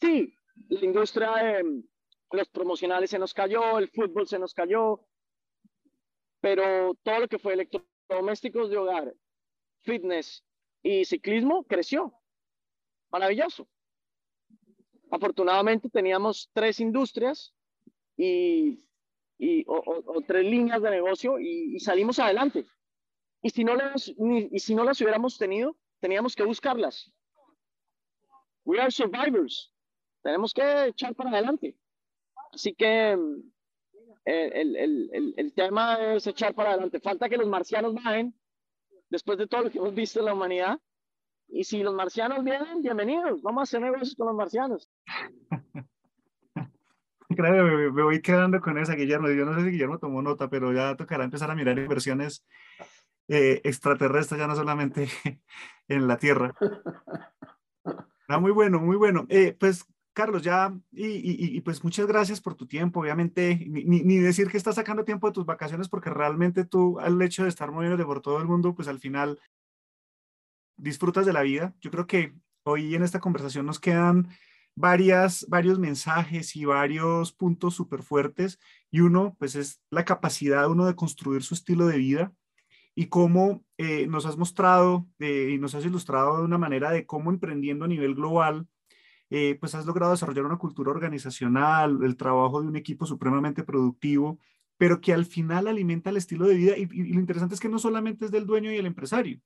Sí, 0.00 0.34
la 0.68 0.84
industria 0.84 1.32
de 1.34 1.82
los 2.32 2.48
promocionales 2.48 3.10
se 3.10 3.18
nos 3.18 3.34
cayó, 3.34 3.78
el 3.78 3.90
fútbol 3.90 4.26
se 4.26 4.38
nos 4.38 4.54
cayó, 4.54 5.06
pero 6.40 6.94
todo 7.02 7.20
lo 7.20 7.28
que 7.28 7.38
fue 7.38 7.52
electrodomésticos 7.52 8.70
de 8.70 8.78
hogar, 8.78 9.14
fitness 9.80 10.44
y 10.82 11.04
ciclismo 11.04 11.64
creció. 11.64 12.12
Maravilloso. 13.10 13.68
Afortunadamente 15.12 15.88
teníamos 15.88 16.50
tres 16.52 16.80
industrias 16.80 17.54
y 18.16 18.82
y, 19.42 19.64
o, 19.66 20.22
tres 20.24 20.44
líneas 20.44 20.80
de 20.80 20.90
negocio 20.90 21.40
y, 21.40 21.80
salimos 21.80 22.20
adelante. 22.20 22.64
Y 23.42 23.50
si, 23.50 23.64
no 23.64 23.74
las, 23.74 24.08
y 24.08 24.58
si 24.60 24.72
no 24.72 24.84
las 24.84 25.00
hubiéramos 25.00 25.36
tenido, 25.36 25.76
teníamos 25.98 26.36
que 26.36 26.44
buscarlas. 26.44 27.12
We 28.64 28.80
are 28.80 28.92
survivors. 28.92 29.72
Tenemos 30.22 30.54
que 30.54 30.86
echar 30.86 31.16
para 31.16 31.30
adelante. 31.30 31.76
Así 32.52 32.72
que 32.72 33.18
eh, 34.24 34.50
el, 34.54 34.76
el, 34.76 35.10
el, 35.12 35.34
el, 35.36 35.52
tema 35.54 36.14
es 36.14 36.28
echar 36.28 36.54
para 36.54 36.70
adelante. 36.70 37.00
Falta 37.00 37.28
que 37.28 37.36
los 37.36 37.48
marcianos 37.48 37.94
bajen 37.94 38.32
después 39.10 39.38
de 39.38 39.48
todo 39.48 39.62
lo 39.62 39.70
que 39.70 39.78
hemos 39.78 39.92
visto 39.92 40.20
en 40.20 40.26
la 40.26 40.34
humanidad. 40.34 40.78
Y 41.54 41.64
si 41.64 41.82
los 41.82 41.94
marcianos 41.94 42.42
vienen, 42.42 42.80
bienvenidos. 42.80 43.42
Vamos 43.42 43.60
a 43.60 43.64
hacer 43.64 43.82
negocios 43.82 44.14
con 44.16 44.26
los 44.28 44.34
marcianos. 44.34 44.90
me, 47.28 47.88
voy 47.90 48.22
quedando 48.22 48.58
con 48.62 48.78
esa, 48.78 48.94
Guillermo. 48.94 49.28
Yo 49.28 49.44
no 49.44 49.54
sé 49.54 49.64
si 49.64 49.72
Guillermo 49.72 49.98
tomó 49.98 50.22
nota, 50.22 50.48
pero 50.48 50.72
ya 50.72 50.96
tocará 50.96 51.24
empezar 51.24 51.50
a 51.50 51.54
mirar 51.54 51.78
inversiones 51.78 52.42
eh, 53.28 53.60
extraterrestres, 53.64 54.40
ya 54.40 54.46
no 54.46 54.56
solamente 54.56 55.08
en 55.88 56.08
la 56.08 56.16
Tierra. 56.16 56.54
Ah, 58.28 58.38
muy 58.38 58.52
bueno, 58.52 58.80
muy 58.80 58.96
bueno. 58.96 59.26
Eh, 59.28 59.54
pues, 59.60 59.84
Carlos, 60.14 60.40
ya, 60.40 60.74
y, 60.90 61.56
y, 61.56 61.60
pues 61.60 61.84
muchas 61.84 62.06
gracias 62.06 62.40
por 62.40 62.54
tu 62.54 62.66
tiempo. 62.66 63.00
Obviamente, 63.00 63.66
ni, 63.68 63.84
ni, 63.84 64.16
decir 64.16 64.48
que 64.48 64.56
estás 64.56 64.76
sacando 64.76 65.04
tiempo 65.04 65.26
de 65.26 65.34
tus 65.34 65.44
vacaciones, 65.44 65.90
porque 65.90 66.08
realmente 66.08 66.64
tú, 66.64 66.98
al 66.98 67.20
hecho 67.20 67.42
de 67.42 67.50
estar 67.50 67.70
moviéndote 67.70 68.06
por 68.06 68.22
todo 68.22 68.38
el 68.38 68.46
mundo, 68.46 68.74
pues 68.74 68.88
al 68.88 69.00
final 69.00 69.38
disfrutas 70.76 71.26
de 71.26 71.32
la 71.32 71.42
vida. 71.42 71.74
Yo 71.80 71.90
creo 71.90 72.06
que 72.06 72.34
hoy 72.64 72.94
en 72.94 73.02
esta 73.02 73.20
conversación 73.20 73.66
nos 73.66 73.80
quedan 73.80 74.28
varias, 74.74 75.46
varios 75.48 75.78
mensajes 75.78 76.56
y 76.56 76.64
varios 76.64 77.32
puntos 77.32 77.74
súper 77.74 78.02
fuertes 78.02 78.58
y 78.90 79.00
uno 79.00 79.36
pues 79.38 79.54
es 79.54 79.80
la 79.90 80.04
capacidad 80.04 80.70
uno 80.70 80.86
de 80.86 80.96
construir 80.96 81.42
su 81.42 81.54
estilo 81.54 81.86
de 81.86 81.98
vida 81.98 82.32
y 82.94 83.06
cómo 83.06 83.64
eh, 83.78 84.06
nos 84.06 84.26
has 84.26 84.36
mostrado 84.36 85.06
y 85.18 85.58
nos 85.58 85.74
has 85.74 85.84
ilustrado 85.84 86.38
de 86.38 86.44
una 86.44 86.58
manera 86.58 86.90
de 86.90 87.06
cómo 87.06 87.30
emprendiendo 87.30 87.84
a 87.84 87.88
nivel 87.88 88.14
global 88.14 88.66
eh, 89.34 89.56
pues 89.58 89.74
has 89.74 89.86
logrado 89.86 90.12
desarrollar 90.12 90.44
una 90.44 90.58
cultura 90.58 90.90
organizacional, 90.90 92.00
el 92.02 92.18
trabajo 92.18 92.60
de 92.60 92.68
un 92.68 92.76
equipo 92.76 93.06
supremamente 93.06 93.62
productivo, 93.62 94.38
pero 94.76 95.00
que 95.00 95.14
al 95.14 95.24
final 95.24 95.68
alimenta 95.68 96.10
el 96.10 96.18
estilo 96.18 96.46
de 96.46 96.54
vida 96.54 96.76
y 96.76 96.86
lo 96.86 97.18
interesante 97.18 97.54
es 97.54 97.60
que 97.60 97.70
no 97.70 97.78
solamente 97.78 98.26
es 98.26 98.30
del 98.30 98.44
dueño 98.44 98.70
y 98.70 98.76
el 98.76 98.84
empresario, 98.84 99.40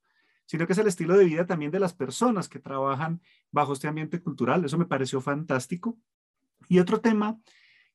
sino 0.46 0.66
que 0.66 0.72
es 0.72 0.78
el 0.78 0.86
estilo 0.86 1.16
de 1.16 1.24
vida 1.24 1.46
también 1.46 1.70
de 1.70 1.80
las 1.80 1.92
personas 1.92 2.48
que 2.48 2.58
trabajan 2.58 3.20
bajo 3.50 3.72
este 3.72 3.88
ambiente 3.88 4.20
cultural. 4.20 4.64
Eso 4.64 4.78
me 4.78 4.86
pareció 4.86 5.20
fantástico. 5.20 5.98
Y 6.68 6.78
otro 6.78 7.00
tema 7.00 7.38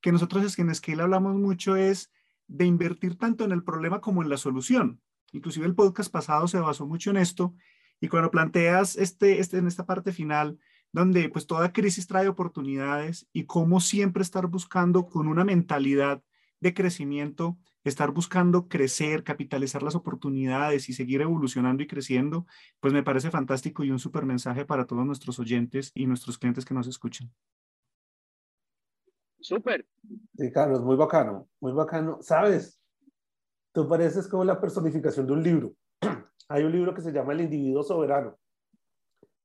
que 0.02 0.12
nosotros 0.12 0.58
en 0.60 0.76
Scale 0.76 1.02
hablamos 1.02 1.36
mucho 1.36 1.76
es 1.76 2.12
de 2.48 2.66
invertir 2.66 3.18
tanto 3.18 3.46
en 3.46 3.52
el 3.52 3.64
problema 3.64 4.02
como 4.02 4.22
en 4.22 4.30
la 4.30 4.38
solución. 4.38 5.02
Inclusive 5.32 5.66
el 5.66 5.76
podcast 5.76 6.12
pasado 6.12 6.48
se 6.48 6.60
basó 6.60 6.86
mucho 6.86 7.10
en 7.12 7.18
esto 7.18 7.56
y 8.02 8.10
cuando 8.10 8.32
planteas 8.32 8.98
este, 8.98 9.40
este, 9.40 9.58
en 9.58 9.68
esta 9.68 9.86
parte 9.86 10.12
final, 10.12 10.60
donde 10.92 11.30
pues 11.30 11.48
toda 11.48 11.72
crisis 11.72 12.08
trae 12.08 12.28
oportunidades 12.28 13.28
y 13.32 13.46
cómo 13.46 13.80
siempre 13.80 14.24
estar 14.24 14.48
buscando 14.48 15.06
con 15.06 15.28
una 15.28 15.46
mentalidad 15.46 16.22
de 16.60 16.74
crecimiento 16.74 17.58
estar 17.84 18.12
buscando 18.12 18.68
crecer, 18.68 19.24
capitalizar 19.24 19.84
las 19.84 19.96
oportunidades 19.96 20.90
y 20.90 20.94
seguir 20.94 21.22
evolucionando 21.22 21.84
y 21.84 21.88
creciendo, 21.88 22.46
pues 22.80 22.94
me 22.94 23.04
parece 23.04 23.32
fantástico 23.32 23.84
y 23.84 23.92
un 23.92 24.00
súper 24.00 24.26
mensaje 24.26 24.66
para 24.66 24.86
todos 24.86 25.06
nuestros 25.06 25.40
oyentes 25.40 25.92
y 25.96 26.06
nuestros 26.06 26.38
clientes 26.38 26.66
que 26.66 26.74
nos 26.74 26.88
escuchan. 26.88 27.32
Súper. 29.40 29.88
Sí, 30.38 30.52
Carlos, 30.52 30.84
muy 30.84 30.96
bacano, 30.96 31.50
muy 31.60 31.72
bacano. 31.72 32.20
¿Sabes? 32.22 32.80
Tú 33.74 33.88
pareces 33.88 34.28
como 34.28 34.44
la 34.44 34.62
personificación 34.62 35.26
de 35.26 35.34
un 35.34 35.44
libro. 35.44 35.74
Hay 36.50 36.64
un 36.64 36.72
libro 36.72 36.94
que 36.94 37.02
se 37.02 37.12
llama 37.12 37.34
El 37.34 37.42
individuo 37.42 37.82
soberano. 37.82 38.38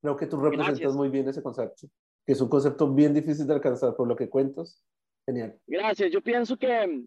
Creo 0.02 0.16
que 0.16 0.26
tú 0.26 0.38
representas 0.38 0.94
muy 0.94 1.08
bien 1.08 1.28
ese 1.28 1.42
concepto, 1.42 1.88
que 2.24 2.32
es 2.32 2.40
un 2.40 2.48
concepto 2.48 2.92
bien 2.92 3.14
difícil 3.14 3.46
de 3.46 3.54
alcanzar 3.54 3.96
por 3.96 4.06
lo 4.06 4.14
que 4.14 4.28
cuentas. 4.28 4.84
Genial. 5.24 5.58
Gracias. 5.66 6.12
Yo 6.12 6.20
pienso 6.22 6.56
que 6.56 7.06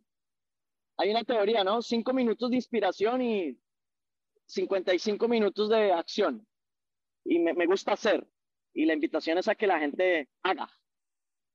hay 0.99 1.11
una 1.11 1.23
teoría, 1.23 1.63
¿no? 1.63 1.81
Cinco 1.81 2.11
minutos 2.11 2.49
de 2.49 2.57
inspiración 2.57 3.21
y 3.21 3.57
55 4.47 5.29
minutos 5.29 5.69
de 5.69 5.93
acción. 5.93 6.45
Y 7.23 7.39
me, 7.39 7.65
gusta 7.65 7.93
hacer. 7.93 8.27
Y 8.73 8.85
la 8.85 8.95
invitación 8.95 9.37
es 9.37 9.47
a 9.47 9.55
que 9.55 9.65
la 9.65 9.79
gente 9.79 10.29
haga, 10.43 10.69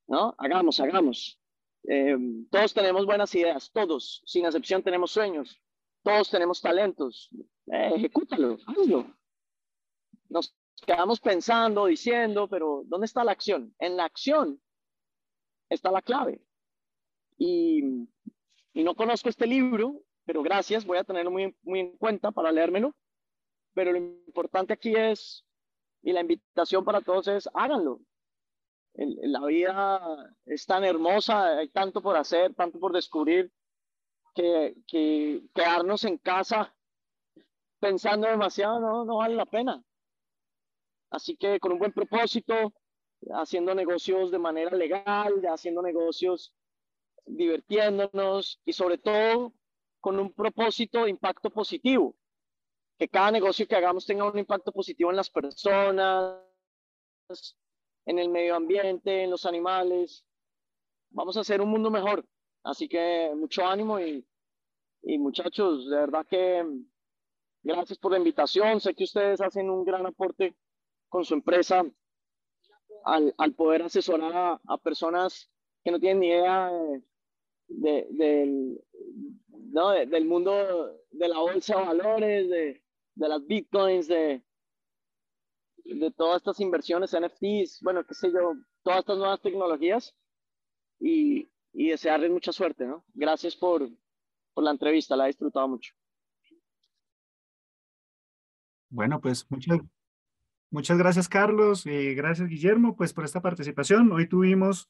¿no? 0.07 0.35
Hagamos, 0.39 0.81
hagamos. 0.81 1.39
Eh, 1.87 2.17
todos 2.51 2.73
tenemos 2.73 3.05
buenas 3.05 3.35
ideas, 3.35 3.71
todos, 3.71 4.23
sin 4.25 4.47
excepción 4.47 4.83
tenemos 4.83 5.11
sueños, 5.11 5.61
todos 6.03 6.31
tenemos 6.31 6.63
talentos. 6.63 7.29
Eh, 7.67 7.93
ejecútalo, 7.97 8.57
hazlo. 8.67 9.15
Nos 10.31 10.57
quedamos 10.87 11.21
pensando, 11.21 11.85
diciendo, 11.85 12.49
pero 12.49 12.83
¿dónde 12.87 13.05
está 13.05 13.23
la 13.23 13.33
acción? 13.33 13.75
En 13.79 13.99
la 13.99 14.07
acción 14.07 14.59
está 15.69 15.91
la 15.91 16.01
clave. 16.01 16.41
Y 17.37 18.09
y 18.75 18.83
no 18.83 18.95
conozco 18.95 19.29
este 19.29 19.47
libro, 19.47 20.03
pero 20.27 20.43
gracias, 20.43 20.85
voy 20.85 20.99
a 20.99 21.05
tenerlo 21.05 21.31
muy, 21.31 21.57
muy 21.63 21.81
en 21.81 21.97
cuenta 21.97 22.33
para 22.33 22.53
leérmelo. 22.53 22.95
Pero 23.73 23.93
lo 23.93 23.99
importante 23.99 24.73
aquí 24.73 24.95
es, 24.95 25.45
y 26.03 26.13
la 26.13 26.21
invitación 26.21 26.85
para 26.85 27.01
todos 27.01 27.29
es, 27.29 27.49
háganlo. 27.55 28.01
la 28.95 29.47
vida 29.47 30.37
es 30.45 30.67
tan 30.67 30.85
hermosa, 30.85 31.59
hay 31.59 31.69
tanto 31.69 32.03
por 32.03 32.17
hacer, 32.17 32.55
tanto 32.55 32.79
por 32.79 32.93
descubrir, 32.93 33.51
que, 34.35 34.75
que 34.89 35.43
quedarnos 35.55 36.05
en 36.05 36.19
casa 36.19 36.75
pensando 37.79 38.27
demasiado 38.27 38.81
no, 38.81 39.05
no 39.05 39.19
vale 39.19 39.37
la 39.37 39.47
pena. 39.47 39.85
Así 41.11 41.37
que 41.37 41.61
con 41.61 41.73
un 41.73 41.79
buen 41.79 41.93
propósito, 41.93 42.73
haciendo 43.35 43.75
negocios 43.75 44.33
de 44.33 44.39
manera 44.39 44.77
legal, 44.77 45.41
haciendo 45.47 45.81
negocios 45.81 46.53
divirtiéndonos 47.27 48.61
y 48.65 48.73
sobre 48.73 48.99
todo 48.99 49.53
con 50.01 50.19
un 50.19 50.33
propósito 50.33 51.05
de 51.05 51.11
impacto 51.11 51.51
positivo. 51.51 52.15
Que 52.99 53.09
cada 53.09 53.31
negocio 53.31 53.67
que 53.67 53.75
hagamos 53.75 54.07
tenga 54.07 54.31
un 54.31 54.39
impacto 54.39 54.71
positivo 54.71 55.11
en 55.11 55.17
las 55.17 55.31
personas, 55.31 56.39
en 58.07 58.19
el 58.19 58.29
medio 58.29 58.55
ambiente, 58.55 59.23
en 59.25 59.31
los 59.31 59.47
animales. 59.47 60.25
Vamos 61.11 61.37
a 61.37 61.41
hacer 61.41 61.61
un 61.61 61.71
mundo 61.71 61.91
mejor. 61.91 62.25
Así 62.63 62.89
que 62.89 63.33
mucho 63.35 63.67
ánimo 63.67 63.99
y, 63.99 64.27
y 65.03 65.19
muchachos, 65.19 65.89
de 65.89 65.97
verdad 65.97 66.27
que 66.27 66.65
gracias 67.63 67.99
por 67.99 68.13
la 68.13 68.19
invitación. 68.19 68.81
Sé 68.81 68.95
que 68.95 69.05
ustedes 69.05 69.41
hacen 69.41 69.71
un 69.71 69.85
gran 69.85 70.07
aporte 70.07 70.55
con 71.09 71.25
su 71.25 71.35
empresa 71.35 71.85
al, 73.05 73.35
al 73.39 73.55
poder 73.55 73.83
asesorar 73.83 74.33
a, 74.35 74.61
a, 74.67 74.79
personas 74.79 75.51
que 75.83 75.91
no 75.91 76.01
tienen 76.01 76.21
ni 76.21 76.29
idea 76.29 76.71
de, 76.71 77.03
de, 77.69 78.07
del, 78.11 78.81
no, 79.73 79.91
del 79.91 80.25
mundo 80.25 80.53
de 81.11 81.29
la 81.29 81.39
bolsa 81.39 81.79
de 81.79 81.85
valores, 81.85 82.51
de, 82.51 82.83
de 83.15 83.29
las 83.29 83.47
bitcoins, 83.47 84.09
de, 84.09 84.43
de 85.85 86.11
todas 86.13 86.39
estas 86.39 86.61
inversiones, 86.61 87.15
NFTs, 87.15 87.81
bueno, 87.83 88.05
qué 88.05 88.15
sé 88.15 88.33
yo, 88.33 88.55
todas 88.83 89.01
estas 89.01 89.19
nuevas 89.19 89.41
tecnologías 89.41 90.15
y, 91.01 91.49
y 91.73 91.89
desearles 91.91 92.31
mucha 92.31 92.53
suerte, 92.53 92.87
¿no? 92.87 93.05
Gracias 93.15 93.57
por, 93.57 93.89
por 94.55 94.65
la 94.65 94.71
entrevista, 94.71 95.17
la 95.17 95.25
he 95.25 95.29
disfrutado 95.29 95.69
mucho. 95.69 95.95
Bueno, 98.91 99.21
pues 99.21 99.45
muchas, 99.51 99.81
muchas 100.71 100.97
gracias, 100.97 101.29
Carlos. 101.29 101.85
Eh, 101.85 102.15
gracias, 102.15 102.49
Guillermo, 102.49 102.95
pues 102.95 103.13
por 103.13 103.25
esta 103.25 103.43
participación. 103.43 104.13
Hoy 104.13 104.29
tuvimos 104.29 104.89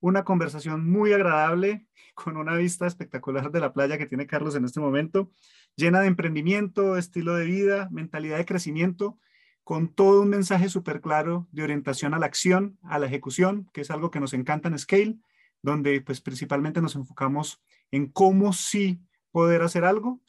una 0.00 0.24
conversación 0.24 0.88
muy 0.88 1.12
agradable 1.12 1.86
con 2.14 2.36
una 2.36 2.54
vista 2.56 2.86
espectacular 2.86 3.50
de 3.50 3.60
la 3.60 3.72
playa 3.72 3.98
que 3.98 4.06
tiene 4.06 4.26
Carlos 4.26 4.54
en 4.54 4.64
este 4.64 4.80
momento, 4.80 5.30
llena 5.76 6.00
de 6.00 6.06
emprendimiento, 6.06 6.96
estilo 6.96 7.34
de 7.34 7.44
vida, 7.46 7.88
mentalidad 7.90 8.38
de 8.38 8.44
crecimiento, 8.44 9.18
con 9.64 9.88
todo 9.88 10.22
un 10.22 10.28
mensaje 10.28 10.68
súper 10.68 11.00
claro 11.00 11.48
de 11.50 11.62
orientación 11.62 12.14
a 12.14 12.18
la 12.18 12.26
acción, 12.26 12.78
a 12.82 12.98
la 12.98 13.06
ejecución, 13.06 13.68
que 13.72 13.80
es 13.80 13.90
algo 13.90 14.10
que 14.10 14.20
nos 14.20 14.34
encanta 14.34 14.68
en 14.68 14.78
Scale, 14.78 15.16
donde 15.62 16.00
pues 16.02 16.20
principalmente 16.20 16.82
nos 16.82 16.94
enfocamos 16.94 17.62
en 17.90 18.06
cómo 18.06 18.52
sí 18.52 19.00
poder 19.32 19.62
hacer 19.62 19.84
algo. 19.84 20.20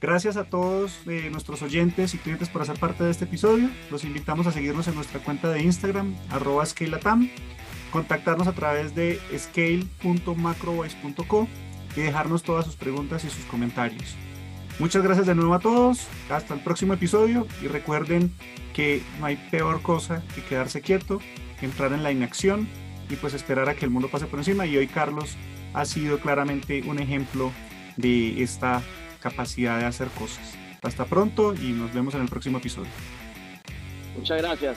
Gracias 0.00 0.36
a 0.36 0.44
todos 0.44 1.00
eh, 1.06 1.30
nuestros 1.30 1.62
oyentes 1.62 2.14
y 2.14 2.18
clientes 2.18 2.48
por 2.48 2.62
hacer 2.62 2.78
parte 2.78 3.02
de 3.02 3.10
este 3.10 3.24
episodio. 3.24 3.68
Los 3.90 4.04
invitamos 4.04 4.46
a 4.46 4.52
seguirnos 4.52 4.86
en 4.86 4.94
nuestra 4.94 5.20
cuenta 5.20 5.50
de 5.50 5.62
Instagram, 5.62 6.14
arroba 6.30 6.64
ScaleLatam 6.64 7.28
contactarnos 7.90 8.46
a 8.46 8.52
través 8.52 8.94
de 8.94 9.18
scale.macrovoice.co 9.36 11.48
y 11.96 12.00
dejarnos 12.00 12.42
todas 12.42 12.66
sus 12.66 12.76
preguntas 12.76 13.24
y 13.24 13.30
sus 13.30 13.44
comentarios. 13.44 14.14
Muchas 14.78 15.02
gracias 15.02 15.26
de 15.26 15.34
nuevo 15.34 15.54
a 15.54 15.58
todos, 15.58 16.06
hasta 16.28 16.52
el 16.52 16.60
próximo 16.60 16.92
episodio 16.92 17.46
y 17.62 17.68
recuerden 17.68 18.30
que 18.74 19.02
no 19.18 19.26
hay 19.26 19.36
peor 19.50 19.80
cosa 19.80 20.22
que 20.34 20.42
quedarse 20.42 20.82
quieto, 20.82 21.20
entrar 21.62 21.94
en 21.94 22.02
la 22.02 22.12
inacción 22.12 22.68
y 23.08 23.16
pues 23.16 23.32
esperar 23.32 23.70
a 23.70 23.74
que 23.74 23.86
el 23.86 23.90
mundo 23.90 24.08
pase 24.08 24.26
por 24.26 24.38
encima 24.38 24.66
y 24.66 24.76
hoy 24.76 24.86
Carlos 24.86 25.36
ha 25.72 25.86
sido 25.86 26.20
claramente 26.20 26.82
un 26.86 26.98
ejemplo 26.98 27.52
de 27.96 28.42
esta 28.42 28.82
capacidad 29.20 29.78
de 29.78 29.86
hacer 29.86 30.08
cosas. 30.08 30.54
Hasta 30.82 31.06
pronto 31.06 31.54
y 31.54 31.72
nos 31.72 31.94
vemos 31.94 32.14
en 32.14 32.20
el 32.20 32.28
próximo 32.28 32.58
episodio. 32.58 32.90
Muchas 34.16 34.42
gracias. 34.42 34.76